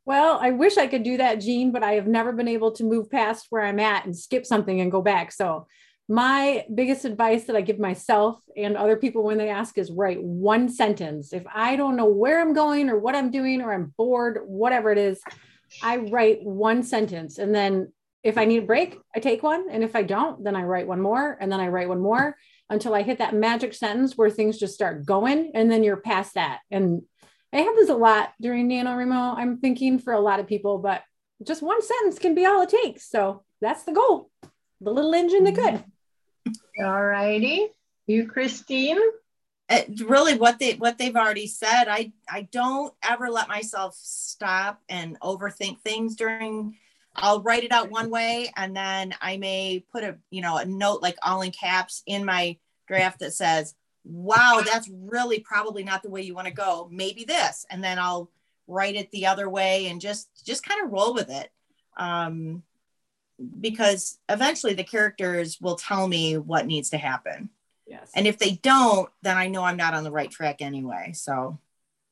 Well, 0.07 0.39
I 0.41 0.53
wish 0.53 0.79
I 0.79 0.87
could 0.87 1.03
do 1.03 1.17
that, 1.17 1.41
Jean, 1.41 1.73
but 1.73 1.83
I 1.83 1.93
have 1.93 2.07
never 2.07 2.33
been 2.33 2.49
able 2.49 2.71
to 2.73 2.85
move 2.85 3.11
past 3.11 3.47
where 3.51 3.63
I'm 3.63 3.81
at 3.81 4.07
and 4.07 4.17
skip 4.17 4.47
something 4.47 4.81
and 4.81 4.91
go 4.91 5.03
back. 5.03 5.33
So, 5.33 5.67
my 6.09 6.65
biggest 6.73 7.05
advice 7.05 7.45
that 7.45 7.57
I 7.57 7.63
give 7.63 7.81
myself 7.81 8.39
and 8.57 8.77
other 8.77 8.97
people 8.97 9.25
when 9.25 9.39
they 9.39 9.49
ask 9.49 9.77
is 9.77 9.91
write 9.91 10.23
one 10.23 10.69
sentence. 10.69 11.33
If 11.33 11.45
I 11.53 11.75
don't 11.75 11.97
know 11.97 12.07
where 12.07 12.41
I'm 12.41 12.55
going 12.55 12.89
or 12.89 12.97
what 12.97 13.17
I'm 13.17 13.33
doing 13.33 13.61
or 13.61 13.75
I'm 13.75 13.93
bored, 13.97 14.39
whatever 14.47 14.93
it 14.93 14.99
is, 14.99 15.21
I 15.83 15.97
write 15.97 16.45
one 16.45 16.85
sentence. 16.85 17.39
And 17.39 17.53
then 17.53 17.93
if 18.27 18.37
I 18.37 18.45
need 18.45 18.65
a 18.65 18.67
break, 18.67 18.99
I 19.15 19.21
take 19.21 19.45
one. 19.45 19.67
And 19.71 19.85
if 19.85 19.95
I 19.95 20.03
don't, 20.03 20.43
then 20.43 20.57
I 20.57 20.65
write 20.65 20.89
one 20.89 21.01
more 21.01 21.39
and 21.41 21.51
then 21.51 21.61
I 21.61 21.69
write 21.69 21.89
one 21.89 22.01
more 22.01 22.37
until 22.69 22.93
I 22.93 23.03
hit 23.03 23.19
that 23.19 23.35
magic 23.35 23.73
sentence 23.73 24.17
where 24.17 24.31
things 24.31 24.59
just 24.59 24.75
start 24.75 25.07
going. 25.07 25.53
And 25.55 25.71
then 25.71 25.85
you're 25.85 25.97
past 25.97 26.35
that. 26.35 26.59
And 26.71 27.03
I 27.53 27.59
have 27.59 27.77
this 27.77 27.89
a 27.89 27.95
lot 27.95 28.33
during 28.41 28.69
NaNoWriMo. 28.69 29.37
I'm 29.39 29.59
thinking 29.59 30.01
for 30.01 30.13
a 30.13 30.21
lot 30.21 30.41
of 30.41 30.49
people, 30.49 30.79
but 30.79 31.05
just 31.47 31.63
one 31.63 31.81
sentence 31.81 32.19
can 32.19 32.35
be 32.35 32.45
all 32.45 32.63
it 32.63 32.71
takes. 32.71 33.09
So 33.09 33.45
that's 33.61 33.85
the 33.85 33.93
goal. 33.93 34.31
The 34.81 34.91
little 34.91 35.15
engine 35.15 35.45
that 35.45 35.55
could. 35.55 35.75
Mm-hmm. 35.75 36.85
All 36.85 37.05
righty. 37.05 37.69
You, 38.09 38.27
Christine? 38.27 38.99
It, 39.69 40.01
really, 40.05 40.35
what 40.37 40.59
they 40.59 40.75
what 40.75 40.99
they've 40.99 41.17
already 41.17 41.47
said. 41.47 41.87
I 41.89 42.13
I 42.29 42.43
don't 42.43 42.93
ever 43.03 43.31
let 43.31 43.49
myself 43.49 43.97
stop 43.97 44.81
and 44.89 45.19
overthink 45.21 45.81
things 45.81 46.17
during. 46.17 46.77
I'll 47.17 47.43
write 47.43 47.65
it 47.65 47.73
out 47.73 47.91
one 47.91 48.11
way, 48.11 48.53
and 48.57 48.77
then 48.77 49.15
I 49.21 49.37
may 49.37 49.85
put 49.93 50.05
a 50.05 50.17
you 50.31 50.43
know 50.43 50.57
a 50.57 50.65
note 50.65 51.03
like 51.03 51.17
all 51.23 51.43
in 51.43 51.51
caps 51.51 52.03
in 52.07 52.25
my 52.25 52.59
draft 52.87 53.21
that 53.21 53.33
says, 53.33 53.75
"Wow, 54.05 54.63
that's 54.65 54.89
really 54.89 55.41
probably 55.41 55.85
not 55.85 56.03
the 56.03 56.11
way 56.11 56.23
you 56.23 56.35
want 56.35 56.49
to 56.49 56.55
go. 56.55 56.89
Maybe 56.91 57.25
this," 57.25 57.67
and 57.71 57.83
then 57.83 57.99
I'll 57.99 58.31
write 58.69 58.97
it 58.97 59.11
the 59.11 59.27
other 59.27 59.49
way 59.49 59.87
and 59.87 60.01
just 60.01 60.29
just 60.45 60.65
kind 60.65 60.85
of 60.85 60.93
roll 60.93 61.15
with 61.15 61.31
it. 61.31 61.51
Um, 61.97 62.63
because 63.61 64.19
eventually 64.29 64.75
the 64.75 64.85
characters 64.85 65.61
will 65.61 65.77
tell 65.77 66.09
me 66.09 66.39
what 66.39 66.67
needs 66.67 66.91
to 66.91 66.99
happen. 66.99 67.51
Yes. 67.87 68.11
And 68.15 68.27
if 68.27 68.39
they 68.39 68.53
don't, 68.53 69.09
then 69.23 69.37
I 69.37 69.49
know 69.49 69.63
I'm 69.63 69.77
not 69.77 69.95
on 69.95 70.05
the 70.05 70.11
right 70.11 70.31
track 70.31 70.63
anyway. 70.63 71.13
So 71.15 71.59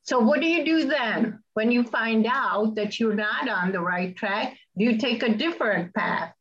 So 0.03 0.19
what 0.19 0.39
do 0.39 0.47
you 0.47 0.63
do 0.63 0.85
then 0.85 1.39
when 1.53 1.71
you 1.71 1.83
find 1.83 2.27
out 2.29 2.75
that 2.75 2.99
you're 2.99 3.15
not 3.15 3.49
on 3.49 3.71
the 3.71 3.81
right 3.81 4.15
track? 4.15 4.57
Do 4.77 4.83
you 4.85 4.97
take 4.97 5.23
a 5.23 5.33
different 5.33 5.93
path 5.93 6.33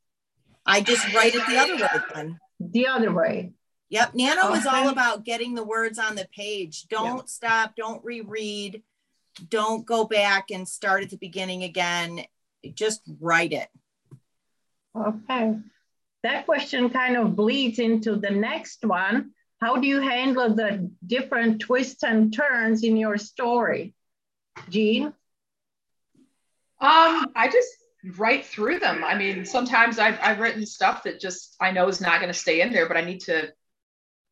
I 0.66 0.80
just 0.80 1.12
write 1.14 1.34
it 1.34 1.46
the 1.46 1.58
other 1.58 1.76
way 1.76 1.88
then. 2.14 2.40
the 2.58 2.86
other 2.86 3.12
way? 3.12 3.52
Yep. 3.90 4.14
Nano 4.14 4.52
is 4.54 4.66
all 4.66 4.80
Okay. 4.84 4.88
about 4.88 5.24
getting 5.24 5.54
the 5.54 5.62
words 5.62 5.98
on 5.98 6.14
the 6.16 6.26
page. 6.34 6.86
Don't 6.88 7.28
stop. 7.28 7.76
Don't 7.76 8.02
reread. 8.04 8.82
Don't 9.50 9.84
go 9.84 10.04
back 10.04 10.50
and 10.50 10.66
start 10.66 11.02
at 11.02 11.10
the 11.10 11.18
beginning 11.18 11.64
again. 11.64 12.24
Just 12.72 13.02
write 13.20 13.52
it. 13.52 13.68
Okay. 14.96 15.58
That 16.22 16.46
question 16.46 16.88
kind 16.88 17.16
of 17.18 17.36
bleeds 17.36 17.78
into 17.78 18.16
the 18.16 18.30
next 18.30 18.84
one. 18.84 19.32
How 19.60 19.76
do 19.76 19.86
you 19.86 20.00
handle 20.00 20.54
the 20.54 20.90
different 21.06 21.60
twists 21.60 22.02
and 22.02 22.32
turns 22.32 22.82
in 22.84 22.96
your 22.96 23.18
story? 23.18 23.94
Jean? 24.70 25.12
Um, 26.80 27.26
I 27.36 27.48
just 27.52 27.68
write 28.16 28.44
through 28.44 28.78
them. 28.78 29.02
I 29.02 29.16
mean, 29.16 29.44
sometimes 29.44 29.98
I've, 29.98 30.18
I've 30.22 30.40
written 30.40 30.66
stuff 30.66 31.02
that 31.04 31.20
just 31.20 31.56
I 31.60 31.70
know 31.70 31.88
is 31.88 32.00
not 32.00 32.20
going 32.20 32.32
to 32.32 32.38
stay 32.38 32.60
in 32.60 32.72
there, 32.72 32.86
but 32.86 32.96
I 32.96 33.02
need 33.02 33.20
to 33.22 33.52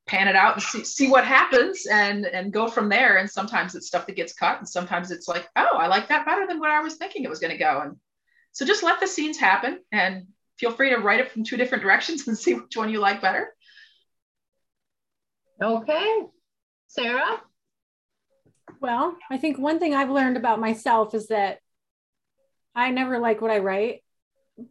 pan 0.07 0.29
it 0.29 0.37
out 0.37 0.55
and 0.55 0.63
see, 0.63 0.85
see 0.85 1.09
what 1.09 1.25
happens 1.25 1.87
and 1.87 2.27
and 2.27 2.53
go 2.53 2.69
from 2.69 2.89
there. 2.89 3.17
And 3.19 3.31
sometimes 3.31 3.75
it's 3.75 3.87
stuff 3.87 4.07
that 4.07 4.17
gets 4.17 4.35
cut, 4.35 4.59
and 4.59 4.69
sometimes 4.69 5.11
it's 5.11 5.29
like, 5.29 5.49
oh, 5.57 5.77
I 5.77 5.87
like 5.87 6.09
that 6.09 6.27
better 6.27 6.47
than 6.47 6.61
what 6.61 6.71
I 6.71 6.81
was 6.81 6.97
thinking 6.97 7.25
it 7.25 7.31
was 7.31 7.39
going 7.39 7.53
to 7.53 7.59
go. 7.59 7.81
And 7.81 7.97
so 8.53 8.67
just 8.67 8.83
let 8.83 9.01
the 9.01 9.07
scenes 9.07 9.39
happen 9.39 9.81
and 9.91 10.27
feel 10.59 10.71
free 10.71 10.91
to 10.91 10.97
write 10.97 11.21
it 11.21 11.31
from 11.31 11.45
two 11.45 11.57
different 11.57 11.83
directions 11.83 12.27
and 12.29 12.39
see 12.39 12.55
which 12.55 12.77
one 12.77 12.91
you 12.91 13.01
like 13.01 13.21
better. 13.21 13.55
Okay. 15.63 16.23
Sarah? 16.89 17.41
Well, 18.81 19.17
I 19.31 19.39
think 19.39 19.59
one 19.59 19.79
thing 19.79 19.95
I've 19.95 20.11
learned 20.11 20.37
about 20.37 20.61
myself 20.61 21.15
is 21.15 21.29
that 21.29 21.61
I 22.75 22.91
never 22.91 23.19
like 23.19 23.41
what 23.41 23.51
I 23.51 23.59
write, 23.59 24.03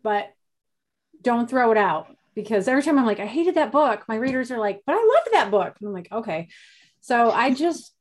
but 0.04 0.30
don't 1.22 1.50
throw 1.50 1.72
it 1.72 1.78
out 1.78 2.16
because 2.34 2.68
every 2.68 2.84
time 2.84 2.98
I'm 2.98 3.06
like, 3.06 3.20
I 3.20 3.26
hated 3.26 3.56
that 3.56 3.72
book, 3.72 4.04
my 4.08 4.16
readers 4.16 4.52
are 4.52 4.58
like, 4.58 4.82
but 4.86 4.96
I 4.96 4.98
loved 4.98 5.30
that 5.34 5.52
book. 5.52 5.76
And 5.80 5.88
I'm 5.88 5.94
like, 5.94 6.12
okay. 6.12 6.50
So 7.02 7.32
I 7.32 7.54
just, 7.54 7.94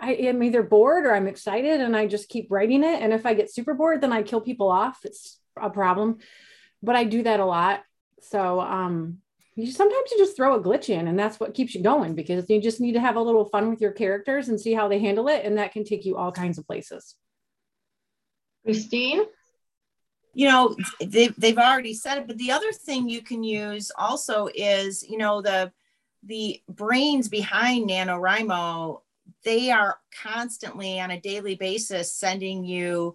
I 0.00 0.14
am 0.14 0.42
either 0.42 0.62
bored 0.62 1.06
or 1.06 1.14
I'm 1.14 1.28
excited 1.28 1.80
and 1.80 1.96
I 1.96 2.06
just 2.06 2.28
keep 2.28 2.48
writing 2.50 2.84
it. 2.84 3.02
And 3.02 3.12
if 3.12 3.24
I 3.24 3.34
get 3.34 3.52
super 3.52 3.74
bored, 3.74 4.00
then 4.00 4.12
I 4.12 4.22
kill 4.22 4.40
people 4.40 4.70
off. 4.70 5.00
It's 5.04 5.40
a 5.60 5.70
problem, 5.70 6.18
but 6.82 6.96
I 6.96 7.04
do 7.04 7.22
that 7.22 7.40
a 7.40 7.44
lot. 7.44 7.82
So, 8.20 8.60
um, 8.60 9.18
you 9.54 9.70
sometimes 9.70 10.10
you 10.10 10.18
just 10.18 10.36
throw 10.36 10.54
a 10.54 10.62
glitch 10.62 10.88
in 10.88 11.08
and 11.08 11.18
that's 11.18 11.38
what 11.38 11.54
keeps 11.54 11.74
you 11.74 11.82
going 11.82 12.14
because 12.14 12.48
you 12.48 12.60
just 12.60 12.80
need 12.80 12.92
to 12.92 13.00
have 13.00 13.16
a 13.16 13.20
little 13.20 13.44
fun 13.44 13.68
with 13.68 13.80
your 13.80 13.92
characters 13.92 14.48
and 14.48 14.60
see 14.60 14.72
how 14.72 14.88
they 14.88 14.98
handle 14.98 15.28
it 15.28 15.44
and 15.44 15.58
that 15.58 15.72
can 15.72 15.84
take 15.84 16.04
you 16.04 16.16
all 16.16 16.32
kinds 16.32 16.56
of 16.58 16.66
places 16.66 17.16
Christine? 18.64 19.24
you 20.34 20.48
know 20.48 20.76
they've, 21.00 21.34
they've 21.36 21.58
already 21.58 21.94
said 21.94 22.18
it 22.18 22.26
but 22.26 22.38
the 22.38 22.50
other 22.50 22.72
thing 22.72 23.08
you 23.08 23.22
can 23.22 23.42
use 23.42 23.92
also 23.96 24.48
is 24.54 25.08
you 25.08 25.18
know 25.18 25.42
the 25.42 25.70
the 26.24 26.60
brains 26.68 27.28
behind 27.28 27.88
nanowrimo 27.88 29.00
they 29.44 29.70
are 29.70 29.98
constantly 30.22 31.00
on 31.00 31.10
a 31.10 31.20
daily 31.20 31.54
basis 31.54 32.12
sending 32.12 32.64
you 32.64 33.14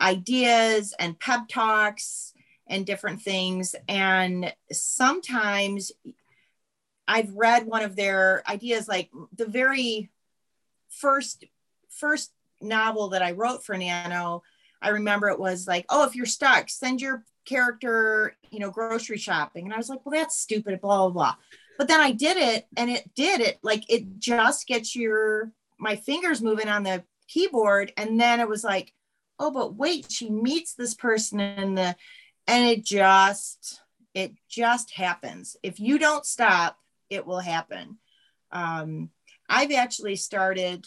ideas 0.00 0.94
and 0.98 1.18
pep 1.18 1.48
talks 1.48 2.32
and 2.66 2.84
different 2.84 3.20
things 3.22 3.74
and 3.88 4.52
sometimes 4.70 5.92
i've 7.06 7.32
read 7.34 7.66
one 7.66 7.82
of 7.82 7.96
their 7.96 8.42
ideas 8.48 8.86
like 8.88 9.10
the 9.36 9.46
very 9.46 10.10
first 10.88 11.44
first 11.88 12.32
novel 12.60 13.08
that 13.08 13.22
i 13.22 13.32
wrote 13.32 13.64
for 13.64 13.76
nano 13.76 14.42
I 14.80 14.90
remember 14.90 15.28
it 15.28 15.40
was 15.40 15.66
like, 15.66 15.86
oh, 15.88 16.06
if 16.06 16.14
you're 16.14 16.26
stuck, 16.26 16.68
send 16.68 17.00
your 17.00 17.24
character, 17.44 18.36
you 18.50 18.58
know, 18.58 18.70
grocery 18.70 19.18
shopping. 19.18 19.64
And 19.64 19.74
I 19.74 19.76
was 19.76 19.88
like, 19.88 20.04
well, 20.04 20.18
that's 20.18 20.38
stupid, 20.38 20.80
blah, 20.80 20.98
blah, 20.98 21.10
blah. 21.10 21.34
But 21.78 21.88
then 21.88 22.00
I 22.00 22.12
did 22.12 22.36
it 22.36 22.66
and 22.76 22.90
it 22.90 23.14
did 23.14 23.40
it. 23.40 23.58
Like 23.62 23.84
it 23.88 24.18
just 24.18 24.66
gets 24.66 24.94
your 24.94 25.52
my 25.78 25.96
fingers 25.96 26.42
moving 26.42 26.68
on 26.68 26.82
the 26.82 27.04
keyboard. 27.28 27.92
And 27.96 28.20
then 28.20 28.40
it 28.40 28.48
was 28.48 28.64
like, 28.64 28.92
oh, 29.38 29.50
but 29.50 29.74
wait, 29.74 30.10
she 30.10 30.28
meets 30.28 30.74
this 30.74 30.94
person 30.94 31.40
in 31.40 31.74
the 31.74 31.94
and 32.46 32.64
it 32.64 32.84
just 32.84 33.80
it 34.14 34.32
just 34.48 34.92
happens. 34.92 35.56
If 35.62 35.78
you 35.78 35.98
don't 35.98 36.26
stop, 36.26 36.76
it 37.10 37.26
will 37.26 37.40
happen. 37.40 37.98
Um, 38.50 39.10
I've 39.48 39.72
actually 39.72 40.16
started 40.16 40.86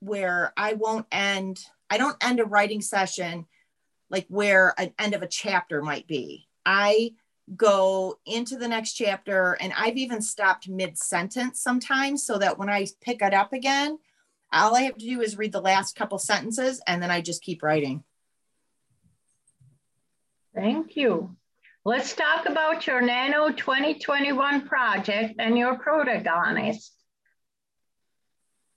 where 0.00 0.52
I 0.56 0.74
won't 0.74 1.06
end 1.10 1.60
I 1.90 1.98
don't 1.98 2.16
end 2.22 2.40
a 2.40 2.44
writing 2.44 2.80
session 2.80 3.46
like 4.08 4.26
where 4.28 4.74
an 4.78 4.92
end 4.98 5.14
of 5.14 5.22
a 5.22 5.28
chapter 5.28 5.82
might 5.82 6.06
be. 6.06 6.48
I 6.64 7.12
go 7.56 8.18
into 8.26 8.56
the 8.56 8.68
next 8.68 8.92
chapter 8.92 9.56
and 9.60 9.72
I've 9.76 9.96
even 9.96 10.22
stopped 10.22 10.68
mid 10.68 10.96
sentence 10.96 11.60
sometimes 11.60 12.24
so 12.24 12.38
that 12.38 12.58
when 12.58 12.70
I 12.70 12.86
pick 13.00 13.22
it 13.22 13.34
up 13.34 13.52
again, 13.52 13.98
all 14.52 14.74
I 14.74 14.82
have 14.82 14.96
to 14.98 15.04
do 15.04 15.20
is 15.20 15.38
read 15.38 15.52
the 15.52 15.60
last 15.60 15.96
couple 15.96 16.18
sentences 16.18 16.80
and 16.86 17.02
then 17.02 17.10
I 17.10 17.20
just 17.20 17.42
keep 17.42 17.62
writing. 17.62 18.04
Thank 20.54 20.96
you. 20.96 21.36
Let's 21.84 22.14
talk 22.14 22.46
about 22.46 22.86
your 22.86 23.00
Nano 23.00 23.50
2021 23.52 24.66
project 24.68 25.34
and 25.38 25.56
your 25.56 25.78
protagonist. 25.78 26.92
Percentage 26.92 26.99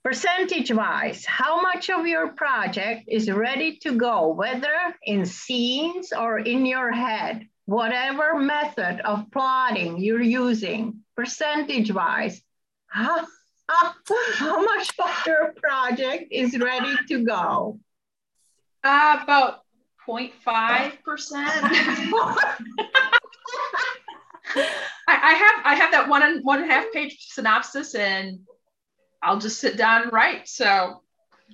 wise, 0.04 1.24
how 1.24 1.62
much 1.62 1.88
of 1.88 2.06
your 2.06 2.28
project 2.28 3.04
is 3.08 3.30
ready 3.30 3.76
to 3.78 3.96
go, 3.96 4.28
whether 4.28 4.94
in 5.04 5.24
scenes 5.24 6.12
or 6.12 6.38
in 6.38 6.66
your 6.66 6.92
head, 6.92 7.48
whatever 7.64 8.38
method 8.38 9.00
of 9.00 9.30
plotting 9.32 9.98
you're 9.98 10.20
using, 10.20 11.00
percentage 11.16 11.90
wise, 11.90 12.42
how, 12.86 13.26
how, 13.68 13.94
how 14.34 14.62
much 14.62 14.90
of 14.98 15.26
your 15.26 15.54
project 15.62 16.24
is 16.30 16.58
ready 16.58 16.94
to 17.08 17.24
go? 17.24 17.80
Uh, 18.82 19.18
about 19.22 19.60
0.5%. 20.06 20.32
I, 24.56 24.62
I 25.08 25.34
have 25.34 25.54
I 25.64 25.74
have 25.74 25.90
that 25.92 26.08
one 26.08 26.22
and 26.22 26.44
one 26.44 26.62
and 26.62 26.70
a 26.70 26.74
half 26.74 26.92
page 26.92 27.16
synopsis 27.30 27.94
and 27.94 28.38
I'll 29.24 29.38
just 29.38 29.58
sit 29.58 29.76
down 29.76 30.02
and 30.02 30.12
write. 30.12 30.48
So 30.48 31.02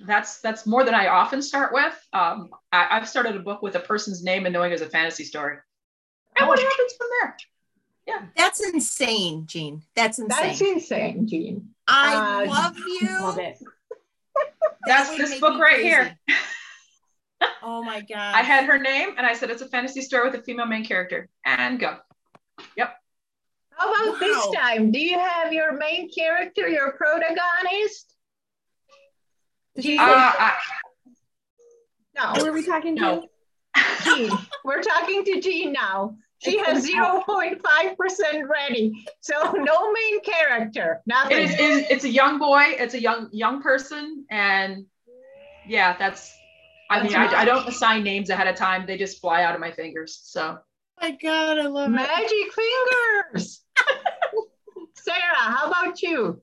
that's 0.05 0.41
that's 0.41 0.65
more 0.65 0.83
than 0.83 0.93
I 0.93 1.07
often 1.07 1.41
start 1.41 1.73
with. 1.73 2.07
Um, 2.13 2.49
I, 2.71 2.99
have 2.99 3.07
started 3.07 3.35
a 3.35 3.39
book 3.39 3.61
with 3.61 3.75
a 3.75 3.79
person's 3.79 4.23
name 4.23 4.45
and 4.45 4.53
knowing 4.53 4.71
it's 4.71 4.81
a 4.81 4.89
fantasy 4.89 5.23
story. 5.23 5.57
And 6.37 6.47
what 6.47 6.59
happens 6.59 6.93
from 6.97 7.07
there? 7.19 7.37
Yeah. 8.07 8.25
That's 8.35 8.65
insane, 8.65 9.45
Jean. 9.47 9.83
That's 9.95 10.19
insane. 10.19 10.47
That's 10.47 10.61
insane, 10.61 11.27
Jean. 11.27 11.69
I 11.87 12.45
uh, 12.45 12.49
love 12.49 12.77
you. 13.01 13.09
Love 13.21 13.39
it. 13.39 13.57
That's 14.85 15.15
this 15.17 15.39
book 15.39 15.59
right 15.59 15.75
crazy. 15.75 15.89
here. 15.89 16.17
oh 17.63 17.83
my 17.83 18.01
god. 18.01 18.35
I 18.35 18.41
had 18.41 18.65
her 18.65 18.79
name 18.79 19.09
and 19.17 19.25
I 19.25 19.33
said 19.33 19.49
it's 19.49 19.61
a 19.61 19.67
fantasy 19.67 20.01
story 20.01 20.29
with 20.29 20.39
a 20.39 20.43
female 20.43 20.65
main 20.65 20.83
character. 20.83 21.29
And 21.45 21.79
go. 21.79 21.97
Yep. 23.81 23.95
How 23.95 24.09
about 24.09 24.21
wow. 24.21 24.27
this 24.27 24.55
time? 24.55 24.91
Do 24.91 24.99
you 24.99 25.17
have 25.17 25.53
your 25.53 25.73
main 25.73 26.09
character, 26.09 26.67
your 26.67 26.93
protagonist? 26.93 28.15
Uh, 29.77 29.95
I, 29.99 30.57
no. 32.15 32.21
Who 32.33 32.45
are 32.47 32.51
we 32.53 32.65
talking 32.65 32.95
to? 32.97 33.01
No. 33.01 33.27
Jean. 34.03 34.31
We're 34.65 34.81
talking 34.81 35.23
to 35.25 35.41
Jean 35.41 35.73
now. 35.73 36.15
She 36.43 36.57
has 36.57 36.87
0.5% 36.87 38.49
ready. 38.49 39.05
So 39.21 39.51
no 39.51 39.91
main 39.91 40.21
character. 40.21 41.01
Nothing. 41.05 41.37
It 41.37 41.43
is, 41.43 41.51
it 41.53 41.59
is, 41.59 41.85
it's 41.89 42.03
a 42.03 42.09
young 42.09 42.39
boy. 42.39 42.63
It's 42.79 42.95
a 42.95 43.01
young 43.01 43.29
young 43.31 43.61
person. 43.61 44.25
And 44.29 44.85
yeah, 45.67 45.95
that's 45.97 46.35
I 46.89 47.03
mean, 47.03 47.15
I, 47.15 47.27
I, 47.27 47.45
don't 47.45 47.67
assign 47.69 48.03
names 48.03 48.29
ahead 48.29 48.47
of 48.47 48.55
time. 48.55 48.85
They 48.85 48.97
just 48.97 49.21
fly 49.21 49.43
out 49.43 49.55
of 49.55 49.61
my 49.61 49.71
fingers. 49.71 50.19
So 50.23 50.57
my 50.99 51.11
God, 51.11 51.57
I 51.57 51.67
love 51.67 51.89
Magic 51.89 52.27
it. 52.31 52.53
fingers. 53.33 53.63
Sarah, 55.03 55.17
how 55.35 55.67
about 55.69 56.01
you? 56.01 56.41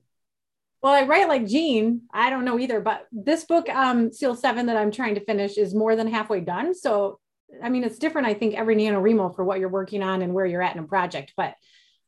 Well, 0.81 0.93
I 0.93 1.03
write 1.03 1.27
like 1.27 1.45
Jean. 1.45 2.03
I 2.13 2.29
don't 2.29 2.45
know 2.45 2.59
either, 2.59 2.79
but 2.79 3.07
this 3.11 3.43
book, 3.43 3.67
um, 3.69 4.13
Seal 4.13 4.35
Seven, 4.35 4.67
that 4.67 4.77
I'm 4.77 4.91
trying 4.91 5.15
to 5.15 5.25
finish, 5.25 5.57
is 5.57 5.75
more 5.75 5.95
than 5.95 6.07
halfway 6.07 6.39
done. 6.39 6.73
So, 6.73 7.19
I 7.61 7.69
mean, 7.69 7.83
it's 7.83 7.99
different. 7.99 8.27
I 8.27 8.33
think 8.33 8.55
every 8.55 8.75
NaNoWriMo 8.75 9.35
for 9.35 9.43
what 9.43 9.59
you're 9.59 9.69
working 9.69 10.03
on 10.03 10.21
and 10.21 10.33
where 10.33 10.45
you're 10.45 10.61
at 10.61 10.75
in 10.75 10.83
a 10.83 10.87
project, 10.87 11.33
but 11.35 11.55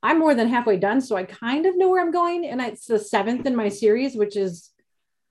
I'm 0.03 0.19
more 0.19 0.33
than 0.33 0.47
halfway 0.47 0.77
done. 0.77 1.01
So 1.01 1.15
I 1.15 1.23
kind 1.23 1.65
of 1.65 1.77
know 1.77 1.89
where 1.89 2.01
I'm 2.01 2.11
going, 2.11 2.45
and 2.45 2.61
it's 2.61 2.85
the 2.85 2.99
seventh 2.99 3.45
in 3.45 3.55
my 3.55 3.69
series, 3.69 4.15
which 4.15 4.37
is 4.37 4.69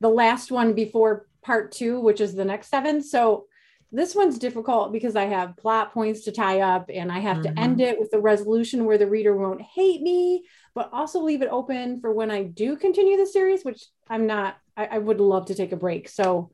the 0.00 0.08
last 0.08 0.50
one 0.50 0.74
before 0.74 1.26
part 1.42 1.72
two, 1.72 2.00
which 2.00 2.20
is 2.20 2.34
the 2.34 2.44
next 2.44 2.68
seven. 2.68 3.02
So 3.02 3.46
this 3.92 4.14
one's 4.14 4.38
difficult 4.38 4.92
because 4.92 5.16
I 5.16 5.24
have 5.24 5.56
plot 5.56 5.92
points 5.92 6.22
to 6.22 6.32
tie 6.32 6.60
up 6.60 6.90
and 6.92 7.10
I 7.10 7.18
have 7.18 7.38
mm-hmm. 7.38 7.54
to 7.54 7.60
end 7.60 7.80
it 7.80 7.98
with 7.98 8.12
a 8.12 8.20
resolution 8.20 8.84
where 8.84 8.98
the 8.98 9.08
reader 9.08 9.36
won't 9.36 9.62
hate 9.62 10.00
me, 10.00 10.44
but 10.74 10.90
also 10.92 11.20
leave 11.20 11.42
it 11.42 11.48
open 11.50 12.00
for 12.00 12.12
when 12.12 12.30
I 12.30 12.44
do 12.44 12.76
continue 12.76 13.16
the 13.16 13.26
series, 13.26 13.64
which 13.64 13.84
I'm 14.08 14.26
not, 14.26 14.56
I, 14.76 14.86
I 14.86 14.98
would 14.98 15.20
love 15.20 15.46
to 15.46 15.54
take 15.54 15.72
a 15.72 15.76
break. 15.76 16.08
So 16.08 16.50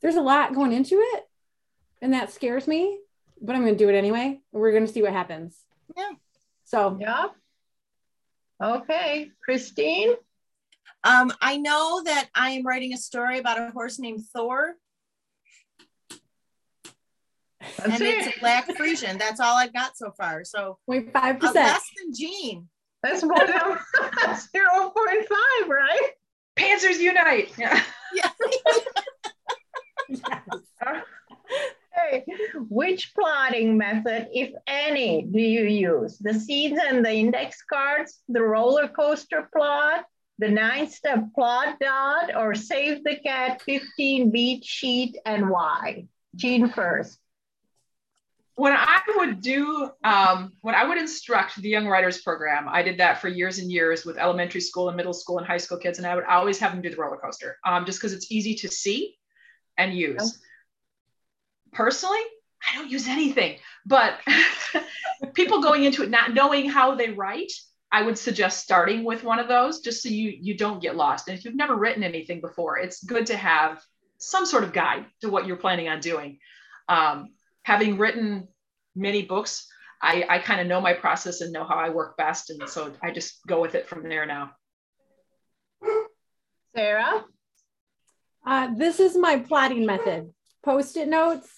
there's 0.00 0.16
a 0.16 0.22
lot 0.22 0.54
going 0.54 0.72
into 0.72 0.96
it 1.00 1.24
and 2.02 2.12
that 2.12 2.32
scares 2.32 2.66
me, 2.66 2.98
but 3.40 3.56
I'm 3.56 3.62
going 3.62 3.76
to 3.76 3.84
do 3.84 3.88
it 3.88 3.96
anyway. 3.96 4.40
We're 4.52 4.72
going 4.72 4.86
to 4.86 4.92
see 4.92 5.02
what 5.02 5.12
happens. 5.12 5.58
Yeah. 5.96 6.12
So, 6.64 6.98
yeah. 7.00 7.28
Okay. 8.62 9.30
Christine? 9.44 10.14
Um, 11.04 11.32
I 11.40 11.56
know 11.56 12.02
that 12.04 12.28
I 12.34 12.50
am 12.50 12.66
writing 12.66 12.92
a 12.92 12.98
story 12.98 13.38
about 13.38 13.58
a 13.58 13.70
horse 13.70 13.98
named 13.98 14.24
Thor 14.34 14.74
that's 17.76 17.88
and 17.88 18.02
it. 18.02 18.26
it's 18.26 18.36
a 18.36 18.40
black 18.40 18.74
Frisian. 18.76 19.18
That's 19.18 19.40
all 19.40 19.56
I've 19.56 19.72
got 19.72 19.96
so 19.96 20.10
far. 20.10 20.44
So 20.44 20.78
0.5 20.88 21.10
uh, 21.14 21.34
percent 21.34 21.54
less 21.54 21.90
than 21.96 22.12
Jean. 22.14 22.68
That's 23.06 23.22
more 23.22 23.38
than 23.38 23.56
0.5, 23.56 23.78
right? 25.68 26.10
Pantsers 26.56 26.98
unite. 26.98 27.52
Yeah. 27.58 27.80
yeah. 30.08 30.40
Hey, 31.92 32.24
which 32.68 33.12
plotting 33.14 33.76
method, 33.76 34.28
if 34.32 34.54
any, 34.66 35.22
do 35.22 35.40
you 35.40 35.64
use? 35.64 36.18
The 36.18 36.34
seeds 36.34 36.78
and 36.88 37.04
the 37.04 37.12
index 37.12 37.62
cards, 37.62 38.20
the 38.28 38.42
roller 38.42 38.86
coaster 38.86 39.48
plot, 39.52 40.04
the 40.38 40.48
nine 40.48 40.88
step 40.88 41.24
plot 41.34 41.78
dot, 41.80 42.36
or 42.36 42.54
save 42.54 43.02
the 43.02 43.16
cat 43.16 43.60
15 43.62 44.30
beat 44.30 44.64
sheet 44.64 45.18
and 45.26 45.50
why? 45.50 46.06
Jean 46.36 46.68
first 46.68 47.18
when 48.56 48.72
I 48.72 49.00
would 49.16 49.42
do, 49.42 49.90
um, 50.02 50.52
when 50.62 50.74
I 50.74 50.84
would 50.84 50.96
instruct 50.96 51.60
the 51.60 51.68
Young 51.68 51.86
Writers 51.86 52.22
Program, 52.22 52.66
I 52.68 52.82
did 52.82 52.98
that 52.98 53.20
for 53.20 53.28
years 53.28 53.58
and 53.58 53.70
years 53.70 54.06
with 54.06 54.16
elementary 54.16 54.62
school 54.62 54.88
and 54.88 54.96
middle 54.96 55.12
school 55.12 55.36
and 55.36 55.46
high 55.46 55.58
school 55.58 55.76
kids, 55.76 55.98
and 55.98 56.06
I 56.06 56.14
would 56.14 56.24
always 56.24 56.58
have 56.58 56.72
them 56.72 56.80
do 56.80 56.88
the 56.88 56.96
roller 56.96 57.18
coaster, 57.18 57.58
um, 57.64 57.84
just 57.84 57.98
because 57.98 58.14
it's 58.14 58.32
easy 58.32 58.54
to 58.56 58.68
see 58.68 59.14
and 59.76 59.94
use. 59.94 60.38
Personally, 61.72 62.18
I 62.72 62.76
don't 62.76 62.90
use 62.90 63.06
anything, 63.08 63.58
but 63.84 64.20
people 65.34 65.60
going 65.60 65.84
into 65.84 66.02
it 66.02 66.08
not 66.08 66.32
knowing 66.32 66.70
how 66.70 66.94
they 66.94 67.10
write, 67.10 67.52
I 67.92 68.02
would 68.02 68.16
suggest 68.16 68.64
starting 68.64 69.04
with 69.04 69.22
one 69.22 69.38
of 69.38 69.48
those, 69.48 69.80
just 69.80 70.02
so 70.02 70.08
you 70.08 70.30
you 70.40 70.56
don't 70.56 70.80
get 70.80 70.96
lost. 70.96 71.28
And 71.28 71.38
if 71.38 71.44
you've 71.44 71.54
never 71.54 71.76
written 71.76 72.02
anything 72.02 72.40
before, 72.40 72.78
it's 72.78 73.04
good 73.04 73.26
to 73.26 73.36
have 73.36 73.82
some 74.16 74.46
sort 74.46 74.64
of 74.64 74.72
guide 74.72 75.04
to 75.20 75.28
what 75.28 75.46
you're 75.46 75.56
planning 75.56 75.88
on 75.88 76.00
doing. 76.00 76.38
Um, 76.88 77.34
having 77.66 77.98
written 77.98 78.46
many 78.94 79.22
books, 79.22 79.66
I, 80.00 80.24
I 80.28 80.38
kind 80.38 80.60
of 80.60 80.68
know 80.68 80.80
my 80.80 80.92
process 80.92 81.40
and 81.40 81.52
know 81.52 81.64
how 81.64 81.74
I 81.74 81.88
work 81.88 82.16
best. 82.16 82.50
And 82.50 82.68
so 82.68 82.92
I 83.02 83.10
just 83.10 83.44
go 83.44 83.60
with 83.60 83.74
it 83.74 83.88
from 83.88 84.08
there 84.08 84.24
now. 84.24 84.52
Sarah? 86.76 87.24
Uh, 88.46 88.68
this 88.76 89.00
is 89.00 89.16
my 89.16 89.40
plotting 89.40 89.84
method. 89.84 90.32
Post-it 90.64 91.08
notes. 91.08 91.48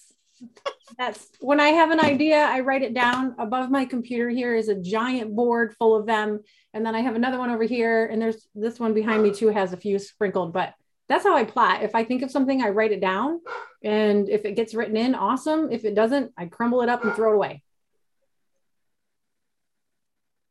That's 0.97 1.27
when 1.41 1.59
I 1.59 1.67
have 1.67 1.91
an 1.91 1.99
idea, 1.99 2.37
I 2.37 2.61
write 2.61 2.81
it 2.81 2.95
down. 2.95 3.35
Above 3.37 3.69
my 3.69 3.85
computer 3.85 4.29
here 4.29 4.55
is 4.55 4.67
a 4.67 4.81
giant 4.81 5.35
board 5.35 5.75
full 5.77 5.95
of 5.95 6.07
them. 6.07 6.39
And 6.73 6.83
then 6.83 6.95
I 6.95 7.01
have 7.01 7.15
another 7.15 7.37
one 7.37 7.51
over 7.51 7.65
here. 7.65 8.07
And 8.07 8.19
there's 8.19 8.47
this 8.55 8.79
one 8.79 8.95
behind 8.95 9.21
me 9.21 9.31
too 9.31 9.49
has 9.49 9.73
a 9.73 9.77
few 9.77 9.99
sprinkled, 9.99 10.53
but 10.53 10.73
that's 11.09 11.25
how 11.25 11.35
I 11.35 11.43
plot. 11.43 11.81
If 11.83 11.95
I 11.95 12.03
think 12.03 12.21
of 12.21 12.29
something, 12.29 12.61
I 12.61 12.69
write 12.69 12.91
it 12.91 13.01
down. 13.01 13.41
And 13.83 14.29
if 14.29 14.45
it 14.45 14.55
gets 14.55 14.75
written 14.75 14.95
in, 14.95 15.15
awesome. 15.15 15.71
If 15.71 15.83
it 15.83 15.95
doesn't, 15.95 16.31
I 16.37 16.45
crumble 16.45 16.81
it 16.83 16.89
up 16.89 17.03
and 17.03 17.13
throw 17.15 17.31
it 17.31 17.35
away. 17.35 17.63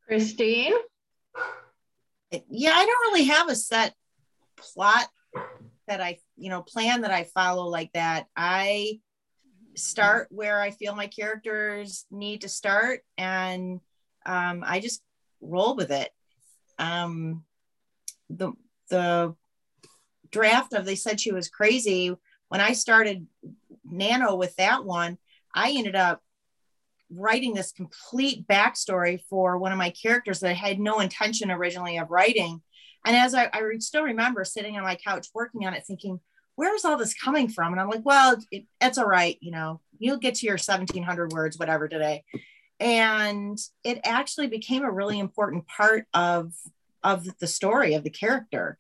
Christine? 0.06 0.74
Yeah, 2.50 2.72
I 2.74 2.84
don't 2.84 3.12
really 3.12 3.24
have 3.24 3.48
a 3.48 3.54
set 3.54 3.94
plot 4.56 5.06
that 5.86 6.00
I, 6.00 6.18
you 6.36 6.50
know, 6.50 6.62
plan 6.62 7.02
that 7.02 7.12
I 7.12 7.24
follow 7.24 7.68
like 7.68 7.92
that. 7.92 8.26
I 8.36 9.00
start 9.76 10.26
where 10.30 10.60
I 10.60 10.72
feel 10.72 10.96
my 10.96 11.06
characters 11.06 12.04
need 12.10 12.40
to 12.40 12.48
start 12.48 13.02
and 13.16 13.80
um, 14.26 14.64
I 14.66 14.80
just 14.80 15.02
roll 15.40 15.76
with 15.76 15.92
it. 15.92 16.10
Um, 16.78 17.44
the 18.28 18.52
the 18.90 19.34
draft 20.30 20.72
of 20.72 20.84
they 20.84 20.94
said 20.94 21.20
she 21.20 21.32
was 21.32 21.48
crazy 21.48 22.14
when 22.48 22.60
I 22.60 22.72
started 22.72 23.26
Nano 23.84 24.34
with 24.34 24.56
that 24.56 24.84
one, 24.84 25.18
I 25.54 25.72
ended 25.72 25.94
up 25.94 26.22
writing 27.10 27.54
this 27.54 27.72
complete 27.72 28.46
backstory 28.46 29.20
for 29.30 29.58
one 29.58 29.72
of 29.72 29.78
my 29.78 29.90
characters 29.90 30.40
that 30.40 30.50
I 30.50 30.54
had 30.54 30.78
no 30.78 31.00
intention 31.00 31.50
originally 31.50 31.98
of 31.98 32.10
writing. 32.10 32.60
And 33.06 33.16
as 33.16 33.34
I, 33.34 33.48
I 33.52 33.62
still 33.78 34.02
remember 34.02 34.44
sitting 34.44 34.76
on 34.76 34.82
my 34.82 34.96
couch 34.96 35.28
working 35.34 35.66
on 35.66 35.74
it, 35.74 35.84
thinking, 35.86 36.20
where's 36.56 36.84
all 36.84 36.96
this 36.96 37.14
coming 37.14 37.48
from? 37.48 37.72
And 37.72 37.80
I'm 37.80 37.88
like, 37.88 38.04
well, 38.04 38.36
it, 38.50 38.64
it's 38.80 38.98
all 38.98 39.06
right. 39.06 39.38
You 39.40 39.52
know, 39.52 39.80
you'll 39.98 40.18
get 40.18 40.34
to 40.36 40.46
your 40.46 40.54
1700 40.54 41.32
words, 41.32 41.58
whatever 41.58 41.88
today. 41.88 42.24
And 42.80 43.58
it 43.84 44.00
actually 44.04 44.48
became 44.48 44.84
a 44.84 44.90
really 44.90 45.18
important 45.18 45.66
part 45.66 46.06
of, 46.12 46.52
of 47.02 47.26
the 47.38 47.46
story 47.46 47.94
of 47.94 48.04
the 48.04 48.10
character. 48.10 48.76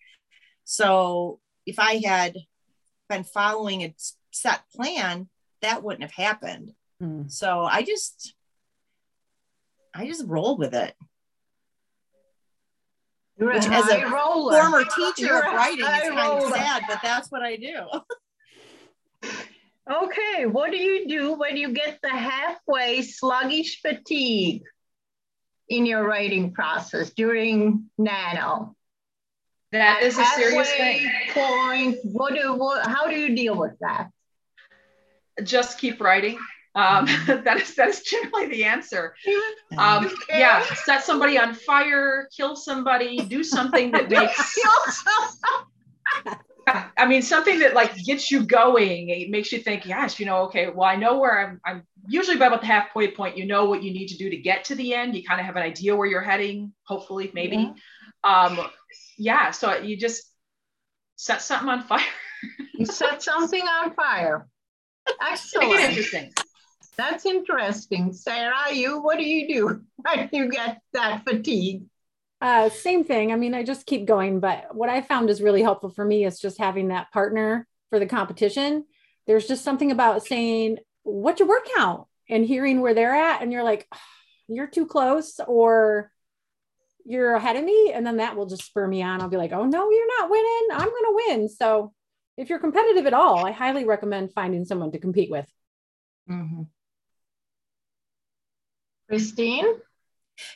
So 0.70 1.40
if 1.64 1.78
I 1.78 1.98
had 2.04 2.36
been 3.08 3.24
following 3.24 3.84
a 3.84 3.94
set 4.32 4.60
plan, 4.76 5.30
that 5.62 5.82
wouldn't 5.82 6.02
have 6.02 6.12
happened. 6.12 6.72
Mm. 7.02 7.32
So 7.32 7.62
I 7.62 7.82
just, 7.82 8.34
I 9.94 10.06
just 10.06 10.26
roll 10.26 10.58
with 10.58 10.74
it. 10.74 10.94
You're 13.38 13.54
Which, 13.54 13.64
a 13.64 13.70
as 13.72 13.88
a 13.88 14.08
roller. 14.10 14.60
former 14.60 14.84
teacher 14.96 15.24
You're 15.24 15.46
of 15.48 15.54
writing, 15.54 15.80
is 15.80 15.86
kind 15.86 16.16
roller. 16.16 16.46
of 16.48 16.52
sad, 16.52 16.82
but 16.86 16.98
that's 17.02 17.30
what 17.30 17.42
I 17.42 17.56
do. 17.56 17.78
Okay, 19.90 20.44
what 20.44 20.70
do 20.70 20.76
you 20.76 21.08
do 21.08 21.32
when 21.32 21.56
you 21.56 21.72
get 21.72 21.98
the 22.02 22.10
halfway 22.10 23.00
sluggish 23.00 23.80
fatigue 23.80 24.62
in 25.70 25.86
your 25.86 26.06
writing 26.06 26.52
process 26.52 27.08
during 27.08 27.88
nano? 27.96 28.76
That 29.72 30.02
is 30.02 30.18
a 30.18 30.24
serious 30.24 30.70
thing. 30.70 31.10
Point. 31.32 31.98
What 32.04 32.34
do? 32.34 32.54
What, 32.54 32.86
how 32.86 33.06
do 33.06 33.14
you 33.14 33.34
deal 33.34 33.56
with 33.56 33.72
that? 33.80 34.08
Just 35.44 35.78
keep 35.78 36.00
writing. 36.00 36.38
Um, 36.74 37.06
that 37.26 37.60
is 37.60 37.74
that 37.74 37.88
is 37.88 38.00
generally 38.02 38.46
the 38.46 38.64
answer. 38.64 39.14
Um, 39.76 40.10
yeah, 40.28 40.64
set 40.84 41.04
somebody 41.04 41.38
on 41.38 41.54
fire, 41.54 42.28
kill 42.34 42.56
somebody, 42.56 43.18
do 43.18 43.42
something 43.44 43.90
that 43.92 44.08
makes. 44.10 44.58
I 46.96 47.06
mean, 47.06 47.22
something 47.22 47.58
that 47.60 47.74
like 47.74 47.94
gets 48.04 48.30
you 48.30 48.44
going. 48.44 49.08
It 49.08 49.30
makes 49.30 49.52
you 49.52 49.58
think, 49.58 49.86
yes, 49.86 50.20
you 50.20 50.26
know, 50.26 50.42
okay, 50.44 50.68
well, 50.68 50.88
I 50.88 50.96
know 50.96 51.18
where 51.18 51.46
I'm. 51.46 51.60
I'm 51.64 51.82
usually 52.06 52.36
by 52.36 52.46
about 52.46 52.60
the 52.60 52.66
halfway 52.66 53.10
point. 53.10 53.36
You 53.36 53.46
know 53.46 53.66
what 53.66 53.82
you 53.82 53.92
need 53.92 54.08
to 54.08 54.16
do 54.16 54.30
to 54.30 54.36
get 54.36 54.64
to 54.64 54.74
the 54.74 54.94
end. 54.94 55.14
You 55.14 55.24
kind 55.24 55.40
of 55.40 55.46
have 55.46 55.56
an 55.56 55.62
idea 55.62 55.94
where 55.94 56.06
you're 56.06 56.22
heading. 56.22 56.72
Hopefully, 56.84 57.30
maybe. 57.34 57.74
Um, 58.24 58.58
yeah. 59.18 59.50
So 59.50 59.76
you 59.76 59.96
just 59.96 60.24
set 61.16 61.42
something 61.42 61.68
on 61.68 61.82
fire. 61.82 62.00
you 62.74 62.86
set 62.86 63.22
something 63.22 63.62
on 63.62 63.94
fire. 63.94 64.46
Make 65.06 65.16
it 65.16 65.32
Excellent. 65.32 65.80
interesting. 65.80 66.32
That's 66.96 67.26
interesting. 67.26 68.12
Sarah, 68.12 68.72
you, 68.72 69.00
what 69.00 69.18
do 69.18 69.24
you 69.24 69.46
do 69.48 69.82
when 69.96 70.28
you 70.32 70.48
get 70.50 70.80
that 70.92 71.22
fatigue? 71.24 71.84
Uh, 72.40 72.68
same 72.68 73.04
thing. 73.04 73.32
I 73.32 73.36
mean, 73.36 73.54
I 73.54 73.62
just 73.62 73.86
keep 73.86 74.06
going, 74.06 74.40
but 74.40 74.74
what 74.74 74.88
I 74.88 75.02
found 75.02 75.30
is 75.30 75.42
really 75.42 75.62
helpful 75.62 75.90
for 75.90 76.04
me 76.04 76.24
is 76.24 76.38
just 76.38 76.58
having 76.58 76.88
that 76.88 77.10
partner 77.12 77.66
for 77.90 77.98
the 77.98 78.06
competition. 78.06 78.84
There's 79.26 79.46
just 79.46 79.64
something 79.64 79.90
about 79.90 80.24
saying, 80.24 80.78
what's 81.02 81.40
your 81.40 81.48
workout? 81.48 82.08
And 82.28 82.44
hearing 82.44 82.80
where 82.80 82.94
they're 82.94 83.14
at. 83.14 83.42
And 83.42 83.52
you're 83.52 83.64
like, 83.64 83.86
"Ah, 83.92 84.00
you're 84.48 84.66
too 84.66 84.86
close 84.86 85.40
or 85.46 86.10
you're 87.08 87.34
ahead 87.34 87.56
of 87.56 87.64
me. 87.64 87.92
And 87.94 88.06
then 88.06 88.18
that 88.18 88.36
will 88.36 88.46
just 88.46 88.64
spur 88.64 88.86
me 88.86 89.02
on. 89.02 89.22
I'll 89.22 89.28
be 89.28 89.38
like, 89.38 89.52
oh 89.52 89.64
no, 89.64 89.90
you're 89.90 90.20
not 90.20 90.30
winning. 90.30 90.68
I'm 90.72 90.88
going 90.88 90.90
to 90.90 91.22
win. 91.26 91.48
So 91.48 91.92
if 92.36 92.50
you're 92.50 92.58
competitive 92.58 93.06
at 93.06 93.14
all, 93.14 93.46
I 93.46 93.50
highly 93.50 93.86
recommend 93.86 94.32
finding 94.34 94.66
someone 94.66 94.92
to 94.92 94.98
compete 94.98 95.30
with. 95.30 95.46
Mm-hmm. 96.30 96.62
Christine? 99.08 99.64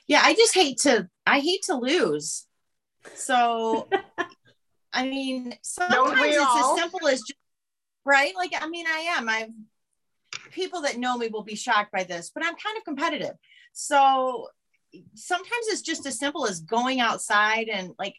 Yeah, 0.07 0.21
I 0.23 0.35
just 0.35 0.55
hate 0.55 0.79
to 0.81 1.09
I 1.27 1.41
hate 1.41 1.63
to 1.65 1.75
lose. 1.75 2.47
So 3.15 3.89
I 4.93 5.09
mean, 5.09 5.55
sometimes 5.63 6.21
it's 6.23 6.39
all? 6.39 6.75
as 6.75 6.81
simple 6.81 7.09
as 7.09 7.21
just 7.21 7.35
right? 8.05 8.35
Like 8.37 8.53
I 8.61 8.69
mean, 8.69 8.87
I 8.87 9.15
am. 9.17 9.29
I've 9.29 9.49
people 10.51 10.83
that 10.83 10.99
know 10.99 11.17
me 11.17 11.29
will 11.29 11.43
be 11.43 11.57
shocked 11.57 11.93
by 11.93 12.05
this, 12.05 12.31
but 12.33 12.45
I'm 12.45 12.55
kind 12.55 12.77
of 12.77 12.85
competitive. 12.85 13.35
So 13.73 14.49
sometimes 15.15 15.67
it's 15.69 15.83
just 15.83 16.07
as 16.07 16.19
simple 16.19 16.47
as 16.47 16.61
going 16.61 17.01
outside 17.01 17.69
and 17.69 17.95
like 17.99 18.17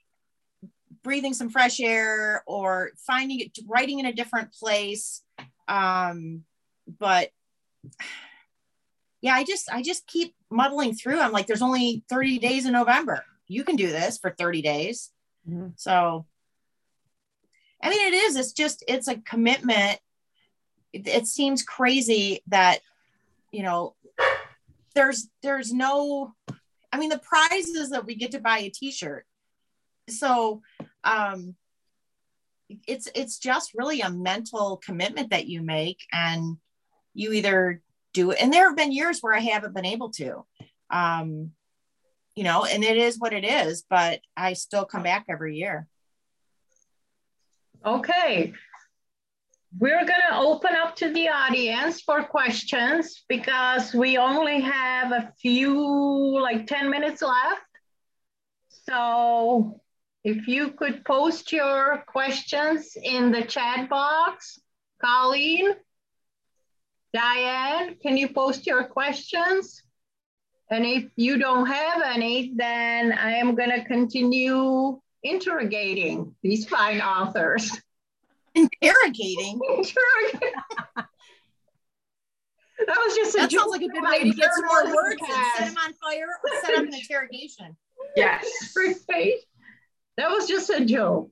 breathing 1.03 1.33
some 1.33 1.49
fresh 1.49 1.79
air 1.79 2.43
or 2.47 2.91
finding 2.97 3.39
it 3.39 3.57
writing 3.67 3.99
in 3.99 4.05
a 4.05 4.13
different 4.13 4.53
place. 4.53 5.21
Um, 5.67 6.43
but 6.99 7.29
yeah, 9.21 9.33
I 9.33 9.43
just 9.43 9.71
I 9.71 9.81
just 9.81 10.07
keep 10.07 10.35
muddling 10.49 10.93
through. 10.95 11.19
I'm 11.19 11.31
like, 11.31 11.47
there's 11.47 11.61
only 11.61 12.03
30 12.09 12.39
days 12.39 12.65
in 12.65 12.73
November. 12.73 13.23
You 13.47 13.63
can 13.63 13.75
do 13.75 13.87
this 13.87 14.17
for 14.17 14.31
30 14.31 14.61
days. 14.61 15.11
Mhm. 15.49 15.73
So 15.77 16.25
I 17.81 17.89
mean 17.89 18.07
it 18.07 18.13
is, 18.13 18.35
it's 18.35 18.53
just 18.53 18.83
it's 18.87 19.07
a 19.07 19.17
commitment. 19.17 19.99
It, 20.93 21.07
it 21.07 21.27
seems 21.27 21.63
crazy 21.63 22.41
that 22.47 22.79
you 23.51 23.63
know 23.63 23.95
there's 24.95 25.27
there's 25.41 25.73
no 25.73 26.33
I 26.93 26.97
mean 26.97 27.09
the 27.09 27.19
prize 27.19 27.69
is 27.69 27.89
that 27.89 28.05
we 28.05 28.15
get 28.15 28.31
to 28.31 28.39
buy 28.39 28.59
a 28.59 28.69
t-shirt. 28.69 29.25
So 30.09 30.61
um 31.03 31.55
it's 32.87 33.09
it's 33.13 33.37
just 33.39 33.73
really 33.75 34.01
a 34.01 34.09
mental 34.09 34.77
commitment 34.77 35.31
that 35.31 35.47
you 35.47 35.61
make 35.61 35.99
and 36.13 36.57
you 37.13 37.33
either 37.33 37.81
do 38.13 38.31
it 38.31 38.37
and 38.41 38.53
there 38.53 38.67
have 38.67 38.77
been 38.77 38.91
years 38.91 39.19
where 39.19 39.33
i 39.33 39.39
haven't 39.39 39.75
been 39.75 39.85
able 39.85 40.09
to 40.09 40.45
um 40.89 41.51
you 42.35 42.43
know 42.43 42.65
and 42.65 42.83
it 42.83 42.97
is 42.97 43.19
what 43.19 43.33
it 43.33 43.43
is 43.43 43.83
but 43.89 44.21
i 44.35 44.53
still 44.53 44.85
come 44.85 45.03
back 45.03 45.25
every 45.29 45.57
year 45.57 45.87
Okay. 47.85 48.53
We're 49.79 50.05
going 50.05 50.21
to 50.29 50.37
open 50.37 50.71
up 50.75 50.95
to 50.97 51.11
the 51.11 51.29
audience 51.29 52.01
for 52.01 52.23
questions 52.23 53.23
because 53.27 53.93
we 53.93 54.17
only 54.17 54.61
have 54.61 55.11
a 55.11 55.33
few, 55.41 56.39
like 56.39 56.67
10 56.67 56.91
minutes 56.91 57.23
left. 57.23 57.61
So 58.87 59.81
if 60.23 60.47
you 60.47 60.71
could 60.71 61.03
post 61.03 61.51
your 61.51 62.03
questions 62.07 62.95
in 63.01 63.31
the 63.31 63.41
chat 63.41 63.89
box, 63.89 64.59
Colleen, 65.03 65.71
Diane, 67.13 67.95
can 68.01 68.15
you 68.15 68.29
post 68.29 68.67
your 68.67 68.85
questions? 68.85 69.81
And 70.69 70.85
if 70.85 71.05
you 71.15 71.37
don't 71.37 71.65
have 71.65 72.01
any, 72.03 72.53
then 72.55 73.11
I 73.11 73.33
am 73.33 73.55
going 73.55 73.71
to 73.71 73.83
continue 73.85 74.99
interrogating 75.23 76.35
these 76.43 76.67
fine 76.67 77.01
authors. 77.01 77.71
interrogating 78.55 79.59
that 82.87 82.97
was 82.97 83.15
just 83.15 83.35
a 83.35 83.39
that 83.39 83.49
joke 83.49 83.61
sounds 83.61 83.71
like 83.71 83.81
a 83.81 83.87
good 83.87 84.03
way 84.03 84.23
to 84.23 84.31
get 84.31 84.53
some 84.53 84.65
more 84.65 84.95
words 84.95 85.21
and 85.21 85.45
set 85.57 85.67
them 85.67 85.75
on 85.85 85.93
fire 85.93 86.27
or 86.43 86.61
set 86.61 86.77
up 86.77 86.85
an 86.85 86.93
interrogation 86.93 87.75
Yes. 88.15 88.73
Right? 89.09 89.33
That 90.17 90.29
was 90.29 90.47
just 90.47 90.69
a 90.69 90.85
joke. 90.85 91.31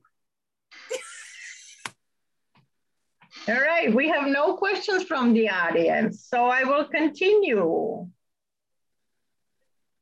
All 3.48 3.54
right, 3.54 3.92
we 3.92 4.08
have 4.08 4.28
no 4.28 4.56
questions 4.56 5.02
from 5.02 5.32
the 5.32 5.50
audience, 5.50 6.26
so 6.28 6.46
I 6.46 6.62
will 6.62 6.84
continue. 6.84 8.08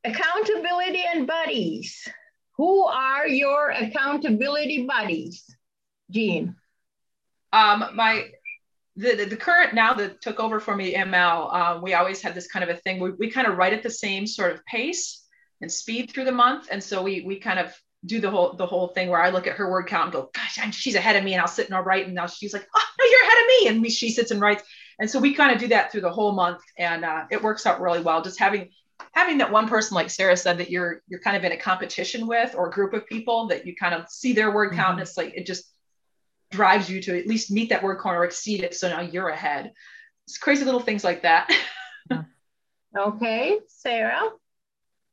Accountability 0.03 1.03
and 1.11 1.25
buddies. 1.25 2.07
Who 2.57 2.85
are 2.85 3.27
your 3.27 3.69
accountability 3.71 4.85
buddies? 4.85 5.43
Jean. 6.11 6.55
Um, 7.53 7.85
my 7.95 8.29
the, 8.95 9.25
the, 9.25 9.37
current 9.37 9.73
now 9.73 9.93
that 9.93 10.21
took 10.21 10.39
over 10.39 10.59
for 10.59 10.75
me, 10.75 10.93
ML, 10.93 11.53
um, 11.53 11.81
we 11.81 11.93
always 11.93 12.21
had 12.21 12.35
this 12.35 12.47
kind 12.47 12.63
of 12.63 12.69
a 12.69 12.79
thing. 12.79 12.99
We, 12.99 13.11
we 13.11 13.31
kind 13.31 13.47
of 13.47 13.57
write 13.57 13.73
at 13.73 13.83
the 13.83 13.89
same 13.89 14.27
sort 14.27 14.51
of 14.53 14.65
pace 14.65 15.25
and 15.61 15.71
speed 15.71 16.11
through 16.11 16.25
the 16.25 16.31
month, 16.31 16.67
and 16.71 16.83
so 16.83 17.01
we 17.01 17.21
we 17.21 17.39
kind 17.39 17.59
of 17.59 17.73
do 18.05 18.19
the 18.19 18.29
whole 18.29 18.53
the 18.53 18.65
whole 18.65 18.89
thing 18.89 19.09
where 19.09 19.21
I 19.21 19.29
look 19.29 19.47
at 19.47 19.57
her 19.57 19.69
word 19.69 19.87
count 19.87 20.05
and 20.05 20.13
go, 20.13 20.29
gosh, 20.33 20.59
I'm, 20.61 20.71
she's 20.71 20.95
ahead 20.95 21.15
of 21.15 21.23
me, 21.23 21.33
and 21.33 21.41
I'll 21.41 21.47
sit 21.47 21.67
and 21.67 21.75
I'll 21.75 21.83
write, 21.83 22.05
and 22.05 22.15
now 22.15 22.27
she's 22.27 22.53
like, 22.53 22.67
oh 22.75 22.83
no, 22.99 23.05
you're 23.05 23.23
ahead 23.23 23.39
of 23.39 23.47
me, 23.47 23.67
and 23.69 23.81
we, 23.81 23.89
she 23.89 24.11
sits 24.11 24.31
and 24.31 24.41
writes, 24.41 24.63
and 24.99 25.09
so 25.09 25.19
we 25.19 25.33
kind 25.33 25.53
of 25.53 25.59
do 25.59 25.67
that 25.69 25.91
through 25.91 26.01
the 26.01 26.11
whole 26.11 26.33
month, 26.33 26.61
and 26.77 27.05
uh, 27.05 27.25
it 27.31 27.41
works 27.41 27.65
out 27.65 27.81
really 27.81 28.01
well. 28.01 28.21
Just 28.21 28.39
having 28.39 28.69
having 29.13 29.37
that 29.39 29.51
one 29.51 29.67
person, 29.67 29.95
like 29.95 30.09
Sarah 30.09 30.37
said, 30.37 30.57
that 30.57 30.69
you're 30.69 31.01
you're 31.07 31.21
kind 31.21 31.37
of 31.37 31.43
in 31.43 31.51
a 31.51 31.57
competition 31.57 32.27
with 32.27 32.55
or 32.55 32.67
a 32.67 32.71
group 32.71 32.93
of 32.93 33.05
people 33.07 33.47
that 33.47 33.65
you 33.65 33.75
kind 33.75 33.95
of 33.95 34.09
see 34.09 34.33
their 34.33 34.51
word 34.51 34.73
count, 34.73 34.79
mm-hmm. 34.79 34.91
and 34.91 35.01
it's 35.01 35.17
like 35.17 35.33
it 35.35 35.45
just 35.45 35.70
drives 36.51 36.89
you 36.89 37.01
to 37.01 37.17
at 37.17 37.27
least 37.27 37.51
meet 37.51 37.69
that 37.69 37.83
word 37.83 37.99
count 38.01 38.17
or 38.17 38.25
exceed 38.25 38.63
it, 38.63 38.75
so 38.75 38.89
now 38.89 39.01
you're 39.01 39.29
ahead. 39.29 39.71
It's 40.27 40.37
crazy 40.37 40.65
little 40.65 40.79
things 40.79 41.03
like 41.03 41.23
that. 41.23 41.51
okay, 42.97 43.59
Sarah. 43.67 44.29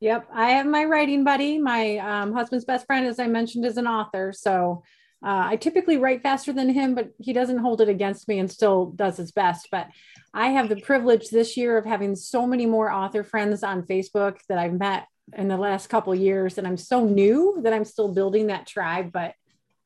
Yep, 0.01 0.27
I 0.33 0.51
have 0.51 0.65
my 0.65 0.85
writing 0.85 1.23
buddy. 1.23 1.57
My 1.57 1.97
um, 1.97 2.33
husband's 2.33 2.65
best 2.65 2.85
friend, 2.85 3.05
as 3.05 3.19
I 3.19 3.27
mentioned, 3.27 3.65
is 3.65 3.77
an 3.77 3.87
author. 3.87 4.31
So 4.33 4.83
uh, 5.21 5.43
I 5.47 5.57
typically 5.57 5.97
write 5.97 6.23
faster 6.23 6.53
than 6.53 6.69
him, 6.69 6.95
but 6.95 7.09
he 7.19 7.33
doesn't 7.33 7.57
hold 7.57 7.81
it 7.81 7.89
against 7.89 8.27
me 8.27 8.39
and 8.39 8.49
still 8.49 8.91
does 8.91 9.17
his 9.17 9.33
best. 9.33 9.67
But 9.69 9.87
I 10.33 10.49
have 10.49 10.69
the 10.69 10.79
privilege 10.79 11.29
this 11.29 11.57
year 11.57 11.77
of 11.77 11.85
having 11.85 12.15
so 12.15 12.47
many 12.47 12.65
more 12.65 12.89
author 12.89 13.23
friends 13.23 13.63
on 13.63 13.83
Facebook 13.83 14.37
that 14.47 14.57
I've 14.57 14.79
met 14.79 15.07
in 15.35 15.49
the 15.49 15.57
last 15.57 15.87
couple 15.87 16.15
years, 16.15 16.57
and 16.57 16.65
I'm 16.65 16.77
so 16.77 17.05
new 17.05 17.59
that 17.63 17.73
I'm 17.73 17.85
still 17.85 18.13
building 18.13 18.47
that 18.47 18.67
tribe. 18.67 19.11
But 19.11 19.33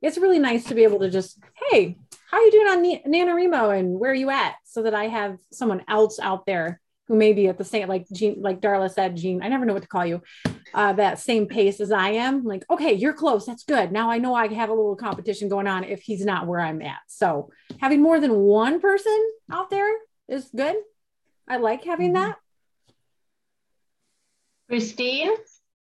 it's 0.04 0.18
really 0.18 0.38
nice 0.38 0.66
to 0.66 0.76
be 0.76 0.84
able 0.84 1.00
to 1.00 1.10
just, 1.10 1.40
hey, 1.70 1.98
how 2.30 2.38
are 2.38 2.44
you 2.44 2.52
doing 2.52 2.68
on 2.68 3.12
NaNoWriMo 3.12 3.80
and 3.80 4.00
where 4.00 4.12
are 4.12 4.16
you 4.16 4.30
at? 4.30 4.56
So 4.66 4.84
that 4.84 4.94
I 4.94 5.08
have 5.08 5.38
someone 5.52 5.84
else 5.88 6.20
out 6.20 6.46
there 6.46 6.82
who 7.08 7.16
may 7.16 7.32
be 7.32 7.48
at 7.48 7.58
the 7.58 7.64
same, 7.64 7.88
like 7.88 8.06
Jean, 8.12 8.42
like 8.42 8.60
Darla 8.60 8.92
said, 8.92 9.16
Jean, 9.16 9.42
I 9.42 9.48
never 9.48 9.66
know 9.66 9.74
what 9.74 9.84
to 9.84 9.88
call 9.88 10.06
you, 10.06 10.22
uh, 10.74 10.94
that 10.94 11.20
same 11.20 11.48
pace 11.48 11.80
as 11.80 11.92
I 11.92 12.10
am. 12.10 12.44
Like, 12.44 12.66
okay, 12.70 12.94
you're 12.94 13.14
close. 13.14 13.46
That's 13.46 13.64
good. 13.64 13.92
Now 13.92 14.10
I 14.10 14.18
know 14.18 14.36
I 14.36 14.52
have 14.54 14.70
a 14.70 14.74
little 14.74 14.96
competition 14.96 15.48
going 15.48 15.68
on 15.68 15.84
if 15.86 16.02
he's 16.02 16.26
not 16.26 16.48
where 16.48 16.60
I'm 16.60 16.82
at. 16.82 17.00
So 17.08 17.50
having 17.80 18.02
more 18.02 18.20
than 18.20 18.36
one 18.36 18.82
person 18.82 19.32
out 19.52 19.70
there 19.70 19.92
is 20.28 20.50
good. 20.56 20.76
I 21.48 21.58
like 21.58 21.86
having 21.86 22.14
mm-hmm. 22.14 22.30
that. 22.30 22.38
Christine? 24.68 25.32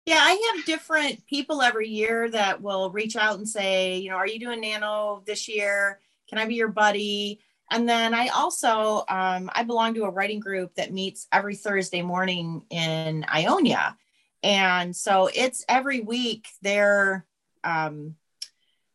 Yeah, 0.06 0.20
I 0.20 0.54
have 0.54 0.64
different 0.64 1.26
people 1.26 1.62
every 1.62 1.88
year 1.88 2.30
that 2.30 2.62
will 2.62 2.92
reach 2.92 3.16
out 3.16 3.38
and 3.38 3.48
say, 3.48 3.98
you 3.98 4.08
know, 4.08 4.16
are 4.16 4.28
you 4.28 4.38
doing 4.38 4.60
nano 4.60 5.20
this 5.26 5.48
year? 5.48 5.98
Can 6.28 6.38
I 6.38 6.46
be 6.46 6.54
your 6.54 6.68
buddy? 6.68 7.40
And 7.72 7.88
then 7.88 8.14
I 8.14 8.28
also 8.28 9.04
um, 9.08 9.50
I 9.52 9.64
belong 9.64 9.94
to 9.94 10.04
a 10.04 10.10
writing 10.10 10.38
group 10.38 10.76
that 10.76 10.92
meets 10.92 11.26
every 11.32 11.56
Thursday 11.56 12.02
morning 12.02 12.62
in 12.70 13.26
Ionia, 13.28 13.96
and 14.44 14.94
so 14.94 15.28
it's 15.34 15.64
every 15.68 15.98
week 15.98 16.46
they're 16.62 17.26
um, 17.64 18.14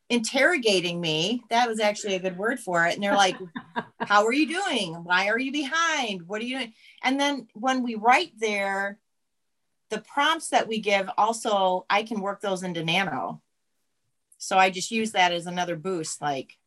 interrogating 0.10 1.02
me. 1.02 1.44
That 1.50 1.68
was 1.68 1.82
actually 1.82 2.16
a 2.16 2.22
good 2.22 2.38
word 2.38 2.62
for 2.62 2.86
it. 2.88 2.94
And 2.94 3.04
they're 3.04 3.18
like, 3.18 3.36
"How 4.00 4.26
are 4.26 4.32
you 4.32 4.48
doing? 4.48 4.94
Why 5.04 5.28
are 5.28 5.40
you 5.40 5.52
behind? 5.52 6.22
What 6.22 6.42
are 6.42 6.46
you 6.46 6.60
doing?" 6.60 6.74
And 7.04 7.20
then 7.20 7.50
when 7.54 7.84
we 7.84 7.96
write 7.96 8.32
there, 8.40 9.01
the 9.92 10.02
prompts 10.02 10.50
that 10.50 10.68
we 10.68 10.80
give 10.80 11.10
also 11.18 11.86
I 11.90 12.02
can 12.04 12.22
work 12.22 12.42
those 12.42 12.64
into 12.64 12.84
Nano. 12.84 13.42
So 14.40 14.58
I 14.58 14.72
just 14.72 14.90
use 14.90 15.12
that 15.12 15.32
as 15.32 15.46
another 15.46 15.76
boost, 15.76 16.22
like 16.22 16.58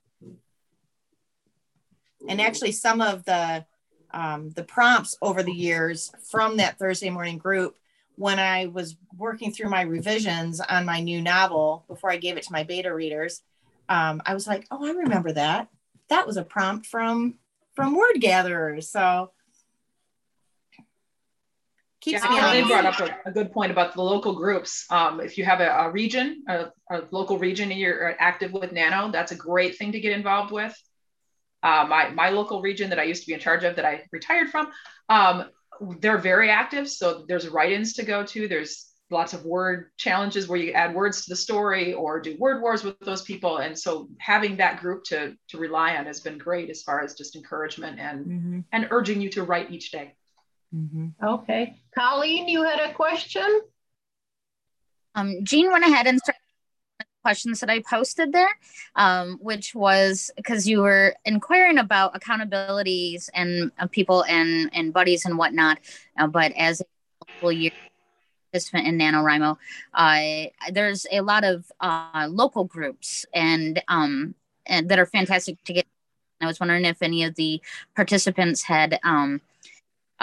and 2.28 2.40
actually 2.40 2.72
some 2.72 3.00
of 3.00 3.24
the 3.24 3.64
um, 4.12 4.50
the 4.50 4.62
prompts 4.62 5.16
over 5.20 5.42
the 5.42 5.52
years 5.52 6.12
from 6.30 6.58
that 6.58 6.78
Thursday 6.78 7.10
morning 7.10 7.38
group 7.38 7.76
when 8.16 8.38
I 8.38 8.66
was 8.66 8.96
working 9.16 9.52
through 9.52 9.70
my 9.70 9.82
revisions 9.82 10.60
on 10.60 10.84
my 10.84 11.00
new 11.00 11.20
novel 11.20 11.84
before 11.88 12.12
I 12.12 12.16
gave 12.16 12.36
it 12.36 12.44
to 12.44 12.52
my 12.52 12.62
beta 12.62 12.94
readers, 12.94 13.42
um, 13.88 14.22
I 14.24 14.34
was 14.34 14.46
like, 14.46 14.68
oh, 14.70 14.86
I 14.86 14.92
remember 14.92 15.32
that. 15.32 15.68
That 16.10 16.26
was 16.26 16.36
a 16.36 16.44
prompt 16.44 16.86
from 16.86 17.34
from 17.74 17.96
Word 17.96 18.20
Gatherers. 18.20 18.88
So 18.88 19.32
keeps 22.04 22.22
yeah, 22.22 22.30
me 22.30 22.40
on. 22.40 22.52
They 22.52 22.62
brought 22.62 22.86
up 22.86 23.00
a, 23.00 23.30
a, 23.30 23.32
good 23.32 23.52
point 23.52 23.72
about 23.72 23.94
the 23.94 24.02
local 24.02 24.34
groups. 24.34 24.84
Um, 24.90 25.20
if 25.20 25.38
you 25.38 25.44
have 25.44 25.60
a, 25.60 25.68
a 25.68 25.90
region, 25.90 26.44
a, 26.48 26.66
a, 26.90 27.02
local 27.10 27.38
region, 27.38 27.70
and 27.70 27.80
you're 27.80 28.14
active 28.20 28.52
with 28.52 28.72
Nano, 28.72 29.10
that's 29.10 29.32
a 29.32 29.36
great 29.36 29.78
thing 29.78 29.92
to 29.92 30.00
get 30.00 30.12
involved 30.12 30.52
with 30.52 30.74
uh, 31.64 31.86
my 31.88 32.10
my 32.10 32.28
local 32.28 32.60
region 32.60 32.90
that 32.90 32.98
I 33.00 33.04
used 33.04 33.22
to 33.22 33.26
be 33.26 33.32
in 33.32 33.40
charge 33.40 33.64
of 33.64 33.76
that 33.76 33.86
I 33.86 34.04
retired 34.12 34.50
from, 34.50 34.70
um, 35.08 35.46
they're 35.98 36.18
very 36.18 36.50
active. 36.50 36.88
So 36.88 37.24
there's 37.26 37.48
write-ins 37.48 37.94
to 37.94 38.04
go 38.04 38.24
to. 38.26 38.46
There's 38.46 38.92
lots 39.10 39.32
of 39.32 39.44
word 39.44 39.90
challenges 39.96 40.46
where 40.46 40.58
you 40.58 40.72
add 40.72 40.94
words 40.94 41.24
to 41.24 41.30
the 41.30 41.36
story 41.36 41.94
or 41.94 42.20
do 42.20 42.36
word 42.38 42.60
wars 42.60 42.84
with 42.84 42.98
those 43.00 43.22
people. 43.22 43.58
And 43.58 43.78
so 43.78 44.08
having 44.18 44.58
that 44.58 44.80
group 44.80 45.04
to 45.04 45.34
to 45.48 45.58
rely 45.58 45.96
on 45.96 46.04
has 46.04 46.20
been 46.20 46.36
great 46.36 46.68
as 46.68 46.82
far 46.82 47.02
as 47.02 47.14
just 47.14 47.34
encouragement 47.34 47.98
and 47.98 48.26
mm-hmm. 48.26 48.60
and 48.72 48.88
urging 48.90 49.22
you 49.22 49.30
to 49.30 49.42
write 49.42 49.70
each 49.70 49.90
day. 49.90 50.14
Mm-hmm. 50.74 51.24
Okay, 51.24 51.76
Colleen, 51.94 52.48
you 52.48 52.64
had 52.64 52.80
a 52.80 52.92
question. 52.92 53.62
Um, 55.14 55.44
Jean 55.44 55.70
went 55.70 55.84
ahead 55.84 56.06
and 56.06 56.18
started 56.18 56.40
questions 57.22 57.60
that 57.60 57.70
I 57.70 57.80
posted 57.80 58.32
there, 58.32 58.50
um, 58.96 59.38
which 59.40 59.74
was 59.74 60.30
because 60.36 60.68
you 60.68 60.82
were 60.82 61.14
inquiring 61.24 61.78
about 61.78 62.14
accountabilities 62.14 63.30
and 63.32 63.72
uh, 63.78 63.86
people 63.86 64.24
and 64.24 64.70
and 64.74 64.92
buddies 64.92 65.24
and 65.24 65.38
whatnot. 65.38 65.78
Uh, 66.18 66.26
but 66.26 66.52
as 66.52 66.80
a 66.80 66.84
multiple 67.20 67.52
year 67.52 67.70
participant 68.52 68.86
in 68.86 68.98
NaNoWriMo, 68.98 69.56
uh, 69.94 70.70
there's 70.72 71.06
a 71.10 71.22
lot 71.22 71.44
of 71.44 71.70
uh, 71.80 72.28
local 72.30 72.64
groups 72.64 73.24
and 73.32 73.82
um, 73.88 74.34
and 74.66 74.88
that 74.88 74.98
are 74.98 75.06
fantastic 75.06 75.62
to 75.64 75.72
get. 75.72 75.86
I 76.40 76.46
was 76.46 76.60
wondering 76.60 76.84
if 76.84 77.00
any 77.00 77.24
of 77.24 77.36
the 77.36 77.62
participants 77.94 78.64
had. 78.64 78.98
Um, 79.02 79.40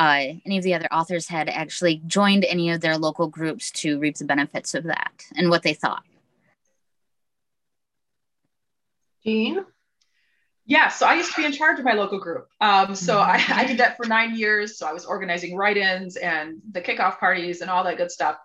uh, 0.02 0.34
any 0.48 0.58
of 0.58 0.64
the 0.64 0.74
other 0.74 0.92
authors 0.92 1.28
had 1.28 1.48
actually 1.48 2.02
joined 2.08 2.44
any 2.46 2.72
of 2.72 2.82
their 2.82 2.98
local 2.98 3.28
groups 3.28 3.70
to 3.70 4.00
reap 4.00 4.16
the 4.18 4.26
benefits 4.26 4.74
of 4.74 4.86
that 4.86 5.12
and 5.36 5.52
what 5.52 5.62
they 5.62 5.76
thought. 5.76 6.02
Jean? 9.24 9.64
Yeah, 10.66 10.88
so 10.88 11.06
I 11.06 11.14
used 11.14 11.36
to 11.36 11.40
be 11.40 11.46
in 11.46 11.52
charge 11.52 11.78
of 11.78 11.86
my 11.86 11.94
local 11.94 12.18
group. 12.18 12.48
Um, 12.60 12.96
so 12.96 13.20
I, 13.20 13.38
mm-hmm. 13.38 13.54
I 13.60 13.66
did 13.66 13.78
that 13.78 13.96
for 13.96 14.08
nine 14.08 14.36
years. 14.36 14.80
So 14.80 14.88
I 14.88 14.94
was 14.94 15.06
organizing 15.06 15.56
write-ins 15.56 16.16
and 16.16 16.62
the 16.72 16.82
kickoff 16.82 17.20
parties 17.20 17.62
and 17.62 17.70
all 17.70 17.84
that 17.84 17.98
good 17.98 18.10
stuff 18.10 18.38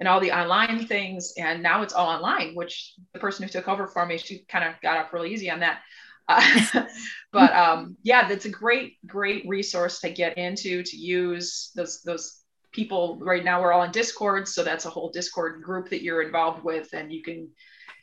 and 0.00 0.08
all 0.08 0.18
the 0.18 0.32
online 0.32 0.84
things. 0.88 1.32
And 1.38 1.62
now 1.62 1.82
it's 1.82 1.94
all 1.94 2.08
online, 2.08 2.56
which 2.56 2.94
the 3.12 3.20
person 3.20 3.44
who 3.44 3.48
took 3.48 3.68
over 3.68 3.86
for 3.86 4.04
me, 4.04 4.18
she 4.18 4.40
kind 4.48 4.64
of 4.64 4.74
got 4.82 4.96
off 4.96 5.12
really 5.12 5.32
easy 5.32 5.48
on 5.48 5.60
that. 5.60 5.78
Uh, 6.28 6.84
but 7.32 7.52
um, 7.52 7.96
yeah, 8.02 8.28
that's 8.28 8.44
a 8.44 8.50
great, 8.50 8.94
great 9.06 9.44
resource 9.48 10.00
to 10.00 10.10
get 10.10 10.38
into, 10.38 10.82
to 10.82 10.96
use. 10.96 11.70
Those, 11.74 12.00
those 12.02 12.44
people 12.74 13.18
right 13.20 13.44
now 13.44 13.62
we're 13.62 13.72
all 13.72 13.84
in 13.84 13.92
discord. 13.92 14.46
So 14.48 14.62
that's 14.62 14.84
a 14.84 14.90
whole 14.90 15.10
discord 15.10 15.62
group 15.62 15.88
that 15.90 16.02
you're 16.02 16.22
involved 16.22 16.64
with 16.64 16.92
and 16.92 17.12
you 17.12 17.22
can 17.22 17.48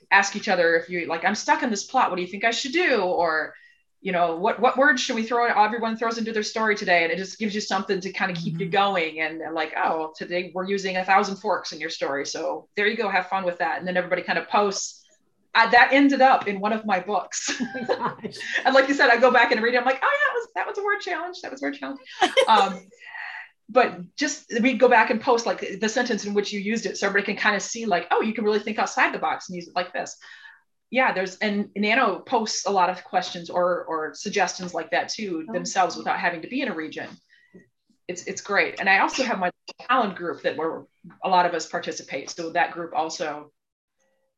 ask 0.09 0.35
each 0.35 0.49
other 0.49 0.75
if 0.75 0.89
you 0.89 1.05
like 1.05 1.23
i'm 1.23 1.35
stuck 1.35 1.61
in 1.61 1.69
this 1.69 1.83
plot. 1.83 2.09
What 2.09 2.15
do 2.15 2.21
you 2.21 2.27
think 2.27 2.45
i 2.45 2.51
should 2.51 2.71
do? 2.71 3.01
Or 3.01 3.53
you 3.99 4.11
know 4.11 4.35
what 4.37 4.59
what 4.59 4.77
words 4.77 4.99
should 4.99 5.15
we 5.15 5.23
throw 5.23 5.45
in 5.45 5.51
everyone 5.55 5.95
throws 5.95 6.17
into 6.17 6.31
their 6.31 6.41
story 6.41 6.75
today 6.75 7.03
and 7.03 7.11
it 7.11 7.17
just 7.17 7.37
gives 7.37 7.53
you 7.53 7.61
something 7.61 8.01
to 8.01 8.11
kind 8.11 8.31
of 8.31 8.37
keep 8.37 8.55
mm-hmm. 8.55 8.63
you 8.63 8.69
going 8.69 9.19
and, 9.19 9.41
and, 9.41 9.53
like 9.53 9.73
oh 9.77 10.11
today 10.17 10.51
we're 10.55 10.67
using 10.67 10.97
a 10.97 11.05
thousand 11.05 11.35
forks 11.35 11.71
in 11.71 11.79
your 11.79 11.89
story. 11.89 12.25
So 12.25 12.67
there 12.75 12.87
you 12.87 12.97
go. 12.97 13.09
Have 13.09 13.27
fun 13.27 13.43
with 13.43 13.59
that. 13.59 13.77
And 13.77 13.87
then 13.87 13.97
everybody 13.97 14.23
kind 14.23 14.39
of 14.39 14.47
posts 14.47 15.00
I, 15.53 15.69
that 15.69 15.89
ended 15.91 16.21
up 16.21 16.47
in 16.47 16.59
one 16.59 16.73
of 16.73 16.85
my 16.85 16.99
books. 16.99 17.51
Oh 17.89 18.17
and 18.65 18.73
like 18.73 18.87
you 18.87 18.93
said 18.93 19.09
i 19.09 19.17
go 19.17 19.31
back 19.31 19.51
and 19.51 19.61
read 19.61 19.73
it. 19.73 19.77
I'm 19.77 19.85
like 19.85 20.01
oh 20.01 20.09
yeah 20.11 20.27
that 20.27 20.33
was 20.33 20.47
that 20.55 20.67
was 20.67 20.77
a 20.77 20.83
word 20.83 21.01
challenge. 21.01 21.37
That 21.41 21.51
was 21.51 21.61
a 21.61 21.65
word 21.65 21.75
challenge. 21.75 21.99
Um, 22.47 22.87
but 23.69 24.15
just 24.15 24.51
we 24.61 24.73
go 24.73 24.87
back 24.87 25.09
and 25.09 25.21
post 25.21 25.45
like 25.45 25.79
the 25.79 25.89
sentence 25.89 26.25
in 26.25 26.33
which 26.33 26.51
you 26.51 26.59
used 26.59 26.85
it 26.85 26.97
so 26.97 27.07
everybody 27.07 27.33
can 27.33 27.41
kind 27.41 27.55
of 27.55 27.61
see 27.61 27.85
like 27.85 28.07
oh 28.11 28.21
you 28.21 28.33
can 28.33 28.43
really 28.43 28.59
think 28.59 28.79
outside 28.79 29.13
the 29.13 29.19
box 29.19 29.49
and 29.49 29.55
use 29.55 29.67
it 29.67 29.75
like 29.75 29.93
this. 29.93 30.17
Yeah 30.89 31.13
there's 31.13 31.37
and 31.37 31.69
nano 31.75 32.19
posts 32.19 32.65
a 32.65 32.71
lot 32.71 32.89
of 32.89 33.03
questions 33.03 33.49
or 33.49 33.85
or 33.85 34.13
suggestions 34.13 34.73
like 34.73 34.91
that 34.91 35.09
too 35.09 35.45
oh. 35.49 35.53
themselves 35.53 35.97
without 35.97 36.19
having 36.19 36.41
to 36.43 36.47
be 36.47 36.61
in 36.61 36.69
a 36.69 36.75
region. 36.75 37.07
It's 38.07 38.23
it's 38.23 38.41
great. 38.41 38.79
And 38.79 38.89
i 38.89 38.99
also 38.99 39.23
have 39.23 39.39
my 39.39 39.51
talent 39.89 40.15
group 40.15 40.43
that 40.43 40.55
where 40.55 40.83
a 41.23 41.29
lot 41.29 41.45
of 41.45 41.53
us 41.53 41.67
participate. 41.67 42.29
So 42.29 42.51
that 42.51 42.71
group 42.71 42.93
also 42.95 43.51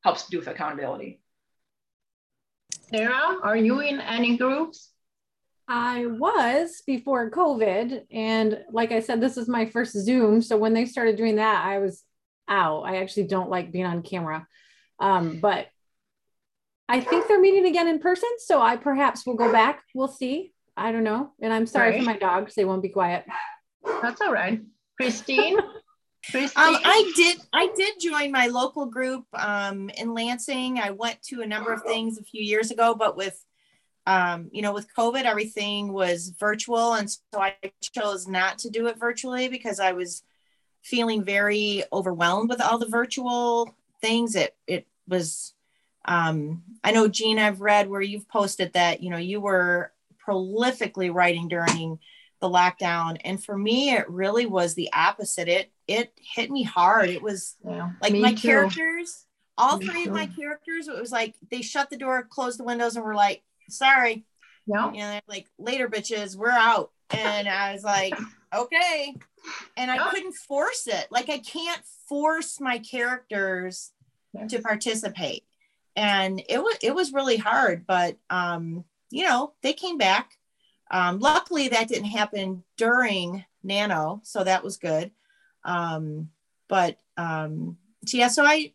helps 0.04 0.28
do 0.28 0.40
with 0.40 0.48
accountability 0.48 1.20
sarah 2.90 3.38
are 3.44 3.58
you 3.58 3.80
in 3.80 4.00
any 4.00 4.38
groups 4.38 4.94
I 5.68 6.08
was 6.08 6.82
before 6.86 7.32
COVID. 7.32 8.06
And 8.12 8.60
like 8.72 8.92
I 8.92 9.00
said, 9.00 9.22
this 9.22 9.38
is 9.38 9.48
my 9.48 9.66
first 9.66 9.94
Zoom. 9.94 10.42
So 10.42 10.58
when 10.58 10.74
they 10.74 10.86
started 10.86 11.16
doing 11.16 11.38
that, 11.38 11.66
I 11.66 11.80
was 11.80 12.04
out. 12.48 12.82
I 12.82 12.98
actually 12.98 13.28
don't 13.28 13.50
like 13.50 13.72
being 13.72 13.86
on 13.86 14.02
camera. 14.02 14.46
Um, 15.00 15.40
but 15.40 15.68
I 16.90 17.00
think 17.00 17.28
they're 17.28 17.40
meeting 17.40 17.66
again 17.66 17.88
in 17.88 18.00
person. 18.00 18.30
So 18.40 18.62
I 18.62 18.76
perhaps 18.76 19.26
will 19.26 19.36
go 19.36 19.52
back. 19.52 19.84
We'll 19.94 20.08
see. 20.08 20.54
I 20.76 20.92
don't 20.92 21.04
know. 21.04 21.32
And 21.42 21.54
I'm 21.54 21.66
sorry 21.66 21.92
right. 21.92 22.00
for 22.00 22.06
my 22.06 22.18
dogs. 22.18 22.56
They 22.56 22.66
won't 22.66 22.82
be 22.82 22.90
quiet. 22.90 23.26
That's 24.02 24.22
all 24.22 24.34
right. 24.34 24.62
Christine? 25.00 25.58
Um, 26.64 26.78
I 26.84 27.12
did. 27.16 27.42
I 27.52 27.70
did 27.76 28.00
join 28.00 28.32
my 28.32 28.48
local 28.48 28.86
group 28.86 29.26
um, 29.34 29.90
in 29.92 30.14
Lansing. 30.14 30.80
I 30.80 30.92
went 30.92 31.22
to 31.24 31.42
a 31.42 31.48
number 31.48 31.74
of 31.74 31.84
things 31.84 32.18
a 32.18 32.24
few 32.24 32.42
years 32.42 32.72
ago, 32.72 32.96
but 32.96 33.18
with 33.18 33.44
um, 34.06 34.50
you 34.52 34.62
know, 34.62 34.74
with 34.74 34.94
COVID, 34.94 35.24
everything 35.24 35.94
was 35.94 36.34
virtual, 36.38 36.94
and 36.94 37.10
so 37.10 37.42
I 37.42 37.56
chose 37.82 38.28
not 38.28 38.58
to 38.60 38.70
do 38.70 38.88
it 38.88 39.00
virtually 39.00 39.48
because 39.48 39.80
I 39.80 39.94
was 39.94 40.24
feeling 40.82 41.24
very 41.24 41.84
overwhelmed 41.94 42.50
with 42.50 42.62
all 42.62 42.78
the 42.78 42.88
virtual 42.88 43.74
things. 44.02 44.36
It 44.36 44.56
it 44.68 44.88
was. 45.08 45.54
Um, 46.06 46.64
I 46.84 46.92
know, 46.92 47.08
Jean, 47.08 47.40
I've 47.40 47.62
read 47.62 47.90
where 47.90 48.02
you've 48.02 48.28
posted 48.28 48.74
that 48.74 49.02
you 49.02 49.10
know 49.10 49.18
you 49.18 49.40
were 49.40 49.94
prolifically 50.28 51.14
writing 51.14 51.48
during 51.48 52.00
the 52.42 52.50
lockdown, 52.50 53.18
and 53.24 53.42
for 53.42 53.58
me, 53.58 53.94
it 53.94 54.10
really 54.10 54.46
was 54.46 54.74
the 54.74 54.90
opposite. 54.92 55.48
It 55.48 55.72
it 55.88 56.14
hit 56.18 56.50
me 56.52 56.64
hard. 56.64 57.10
It 57.10 57.22
was 57.22 57.56
yeah, 57.66 57.92
like 58.02 58.14
my 58.14 58.34
too. 58.34 58.48
characters, 58.48 59.26
all 59.58 59.78
me 59.78 59.88
three 59.88 60.04
too. 60.04 60.10
of 60.10 60.16
my 60.16 60.28
characters. 60.28 60.88
It 60.88 61.00
was 61.00 61.12
like 61.12 61.36
they 61.52 61.62
shut 61.62 61.90
the 61.90 61.98
door, 61.98 62.24
closed 62.24 62.60
the 62.60 62.64
windows, 62.64 62.96
and 62.96 63.06
were 63.06 63.16
like, 63.16 63.44
"Sorry." 63.70 64.26
Yeah. 64.66 64.88
And 64.88 64.96
they're 64.96 65.22
like, 65.28 65.48
"Later, 65.58 65.90
bitches, 65.90 66.36
we're 66.36 66.52
out." 66.52 66.92
And 67.12 67.48
I 67.48 67.74
was 67.74 67.84
like, 67.84 68.14
"Okay." 68.56 69.16
And 69.76 69.92
I 69.92 70.10
couldn't 70.10 70.36
force 70.36 70.88
it. 70.88 71.08
Like 71.12 71.30
I 71.30 71.40
can't 71.40 71.84
force 72.08 72.62
my 72.62 72.80
characters 72.80 73.92
to 74.50 74.62
participate. 74.62 75.44
And 75.96 76.42
it 76.50 76.62
was 76.62 76.78
it 76.82 76.96
was 76.96 77.14
really 77.14 77.38
hard, 77.38 77.86
but 77.86 78.18
um, 78.30 78.84
you 79.12 79.26
know, 79.26 79.54
they 79.62 79.74
came 79.74 79.98
back. 79.98 80.38
Um, 80.90 81.20
luckily, 81.20 81.70
that 81.70 81.88
didn't 81.88 82.06
happen 82.06 82.64
during 82.78 83.46
Nano, 83.64 84.22
so 84.24 84.44
that 84.44 84.64
was 84.64 84.78
good. 84.78 85.12
Um, 85.66 86.30
but 86.68 86.98
um, 87.18 87.78
so 88.06 88.18
yeah, 88.18 88.28
so 88.28 88.46
I 88.46 88.74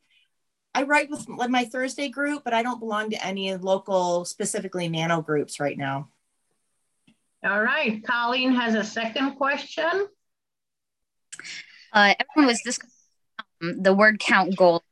I 0.75 0.85
write 0.85 1.11
with 1.11 1.29
my 1.29 1.65
Thursday 1.65 2.09
group, 2.09 2.45
but 2.45 2.55
I 2.55 2.63
don't 2.63 2.79
belong 2.79 3.11
to 3.11 3.27
any 3.27 3.55
local, 3.57 4.25
specifically 4.25 4.89
Nano 4.89 5.23
groups 5.23 5.59
right 5.59 5.77
now. 5.77 6.09
All 7.45 7.61
right, 7.61 8.03
Colleen 8.05 8.55
has 8.55 8.75
a 8.75 8.85
second 8.85 9.37
question. 9.37 10.09
Uh, 11.93 12.15
everyone 12.21 12.49
was 12.49 12.61
discussing 12.63 12.93
um, 13.63 13.83
the 13.83 13.95
word 13.95 14.19
count 14.19 14.57
goal 14.57 14.83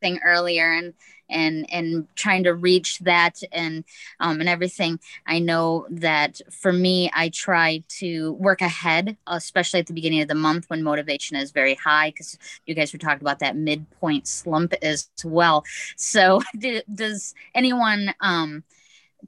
thing 0.00 0.20
earlier, 0.24 0.72
and 0.72 0.94
and 1.28 1.66
and 1.72 2.06
trying 2.16 2.44
to 2.44 2.54
reach 2.54 2.98
that 3.00 3.40
and 3.52 3.84
um, 4.20 4.40
and 4.40 4.48
everything. 4.48 4.98
I 5.26 5.38
know 5.38 5.86
that 5.90 6.40
for 6.50 6.72
me 6.72 7.10
i 7.14 7.28
try 7.28 7.82
to 7.88 8.32
work 8.34 8.60
ahead 8.60 9.16
especially 9.26 9.80
at 9.80 9.86
the 9.86 9.92
beginning 9.92 10.20
of 10.20 10.28
the 10.28 10.34
month 10.34 10.66
when 10.68 10.82
motivation 10.82 11.36
is 11.36 11.50
very 11.50 11.74
high 11.74 12.10
because 12.10 12.38
you 12.66 12.74
guys 12.74 12.92
were 12.92 12.98
talking 12.98 13.20
about 13.22 13.38
that 13.40 13.56
midpoint 13.56 14.26
slump 14.26 14.74
as 14.82 15.08
well. 15.24 15.64
So 15.96 16.40
does 16.94 17.34
anyone 17.54 18.14
um 18.20 18.64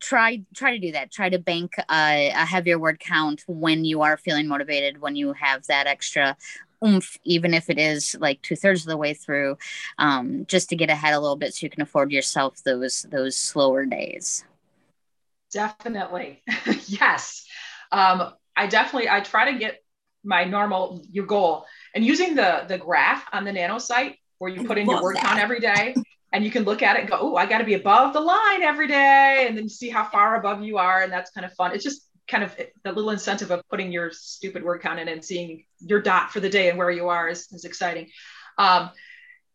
try 0.01 0.43
try 0.55 0.73
to 0.73 0.79
do 0.79 0.93
that? 0.93 1.11
Try 1.11 1.29
to 1.31 1.39
bank 1.39 1.75
a, 1.91 2.29
a 2.31 2.45
heavier 2.45 2.79
word 2.79 3.01
count 3.01 3.45
when 3.47 3.85
you 3.85 4.03
are 4.03 4.17
feeling 4.17 4.47
motivated 4.49 5.01
when 5.01 5.17
you 5.17 5.33
have 5.33 5.67
that 5.67 5.87
extra 5.87 6.37
oomph, 6.85 7.19
even 7.25 7.55
if 7.55 7.71
it 7.71 7.79
is 7.79 8.17
like 8.21 8.43
two 8.43 8.57
thirds 8.57 8.83
of 8.83 8.89
the 8.89 8.97
way 8.97 9.15
through, 9.15 9.59
um, 9.99 10.45
just 10.47 10.69
to 10.71 10.77
get 10.77 10.91
ahead 10.91 11.15
a 11.15 11.21
little 11.21 11.37
bit 11.37 11.55
so 11.55 11.67
you 11.67 11.71
can 11.71 11.83
afford 11.83 12.13
yourself 12.13 12.63
those 12.65 13.03
those 13.11 13.37
slower 13.37 13.85
days. 13.85 14.45
Definitely, 15.53 16.43
yes. 16.87 17.45
Um, 17.93 18.33
I 18.57 18.67
definitely 18.67 19.09
I 19.09 19.21
try 19.21 19.53
to 19.53 19.59
get 19.59 19.83
my 20.25 20.45
normal 20.45 21.05
your 21.11 21.27
goal 21.27 21.67
and 21.95 22.05
using 22.05 22.35
the 22.35 22.65
the 22.67 22.79
graph 22.79 23.25
on 23.33 23.45
the 23.45 23.53
nano 23.53 23.79
site 23.79 24.17
where 24.39 24.51
you 24.51 24.67
put 24.67 24.77
in 24.77 24.89
your 24.89 25.03
word 25.03 25.17
count 25.17 25.39
every 25.39 25.61
day 25.61 25.95
and 26.33 26.45
you 26.45 26.51
can 26.51 26.65
look 26.65 26.83
at 26.83 26.97
it 26.97 27.01
and 27.01 27.09
go, 27.09 27.17
oh, 27.19 27.37
I 27.37 27.47
got 27.47 27.59
to 27.59 27.65
be 27.65 27.75
above 27.75 28.13
the 28.13 28.21
line 28.21 28.63
every 28.63 28.89
day, 28.89 29.47
and 29.49 29.57
then 29.57 29.69
see 29.69 29.89
how 29.89 30.05
far 30.05 30.37
above 30.37 30.63
you 30.63 30.77
are, 30.77 31.03
and 31.03 31.13
that's 31.13 31.31
kind 31.31 31.45
of 31.45 31.53
fun. 31.55 31.73
It's 31.73 31.85
just 31.85 32.06
kind 32.29 32.45
of 32.45 32.57
the 32.85 32.93
little 32.93 33.11
incentive 33.11 33.51
of 33.51 33.67
putting 33.69 33.93
your 33.93 34.11
stupid 34.13 34.65
word 34.65 34.83
count 34.83 34.99
in 34.99 35.09
and 35.09 35.25
seeing 35.25 35.65
your 35.81 36.03
dot 36.03 36.33
for 36.33 36.41
the 36.41 36.49
day 36.49 36.69
and 36.69 36.79
where 36.79 36.91
you 36.91 37.09
are 37.09 37.29
is, 37.29 37.47
is 37.53 37.65
exciting. 37.65 38.09
Um, 38.59 38.91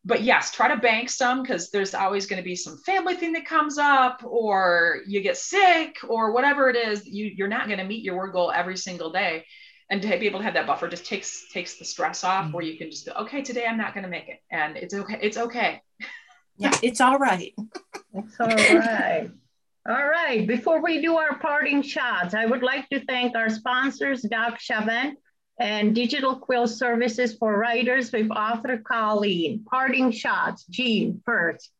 but 0.03 0.23
yes, 0.23 0.51
try 0.51 0.73
to 0.73 0.81
bank 0.81 1.09
some 1.09 1.43
because 1.43 1.69
there's 1.69 1.93
always 1.93 2.25
going 2.25 2.41
to 2.41 2.43
be 2.43 2.55
some 2.55 2.77
family 2.79 3.15
thing 3.15 3.33
that 3.33 3.45
comes 3.45 3.77
up, 3.77 4.23
or 4.25 5.01
you 5.07 5.21
get 5.21 5.37
sick, 5.37 5.97
or 6.07 6.31
whatever 6.31 6.69
it 6.69 6.75
is. 6.75 7.05
You 7.05 7.25
you're 7.25 7.47
not 7.47 7.67
going 7.67 7.77
to 7.77 7.85
meet 7.85 8.03
your 8.03 8.17
word 8.17 8.31
goal 8.31 8.51
every 8.51 8.77
single 8.77 9.11
day, 9.11 9.45
and 9.91 10.01
to 10.01 10.07
be 10.17 10.25
able 10.25 10.39
to 10.39 10.45
have 10.45 10.55
that 10.55 10.65
buffer 10.65 10.87
just 10.87 11.05
takes 11.05 11.47
takes 11.51 11.77
the 11.77 11.85
stress 11.85 12.23
off. 12.23 12.45
Mm-hmm. 12.45 12.53
Where 12.53 12.65
you 12.65 12.79
can 12.79 12.89
just 12.89 13.05
go, 13.05 13.11
okay, 13.13 13.43
today 13.43 13.65
I'm 13.67 13.77
not 13.77 13.93
going 13.93 14.03
to 14.03 14.09
make 14.09 14.27
it, 14.27 14.39
and 14.49 14.75
it's 14.75 14.93
okay. 14.95 15.19
It's 15.21 15.37
okay. 15.37 15.81
Yeah, 16.57 16.75
it's 16.81 16.99
all 16.99 17.19
right. 17.19 17.53
it's 18.13 18.39
all 18.39 18.47
right. 18.47 19.29
All 19.89 20.07
right, 20.07 20.47
before 20.47 20.83
we 20.83 21.01
do 21.01 21.17
our 21.17 21.39
parting 21.39 21.81
shots, 21.81 22.35
I 22.35 22.45
would 22.45 22.61
like 22.61 22.87
to 22.89 23.03
thank 23.05 23.35
our 23.35 23.49
sponsors, 23.49 24.21
Doc 24.21 24.59
Chavent 24.59 25.15
and 25.59 25.95
Digital 25.95 26.35
Quill 26.35 26.67
Services 26.67 27.35
for 27.35 27.57
Writers 27.57 28.11
with 28.11 28.29
author 28.29 28.77
Colleen. 28.77 29.65
Parting 29.67 30.11
shots, 30.11 30.65
Jean, 30.69 31.23
first. 31.25 31.71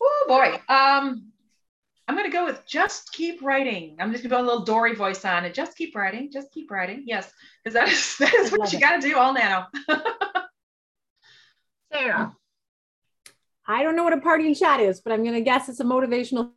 Oh 0.00 0.24
boy, 0.26 0.54
um, 0.74 1.26
I'm 2.06 2.16
gonna 2.16 2.30
go 2.30 2.46
with 2.46 2.66
just 2.66 3.12
keep 3.12 3.42
writing. 3.42 3.96
I'm 4.00 4.10
just 4.10 4.24
gonna 4.24 4.36
put 4.36 4.44
a 4.44 4.48
little 4.48 4.64
Dory 4.64 4.94
voice 4.94 5.22
on 5.26 5.44
it. 5.44 5.52
Just 5.52 5.76
keep 5.76 5.94
writing, 5.94 6.30
just 6.32 6.50
keep 6.50 6.70
writing. 6.70 7.02
Yes, 7.06 7.30
because 7.62 7.74
that 7.74 7.88
is, 7.88 8.16
that 8.20 8.32
is 8.32 8.52
what 8.52 8.72
you 8.72 8.78
it. 8.78 8.80
gotta 8.80 9.06
do 9.06 9.18
all 9.18 9.34
now. 9.34 9.66
Sarah. 11.92 12.34
I 13.70 13.82
don't 13.82 13.96
know 13.96 14.04
what 14.04 14.14
a 14.14 14.20
parting 14.20 14.54
shot 14.54 14.80
is, 14.80 15.02
but 15.02 15.12
I'm 15.12 15.22
going 15.22 15.34
to 15.34 15.42
guess 15.42 15.68
it's 15.68 15.80
a 15.80 15.84
motivational 15.84 16.46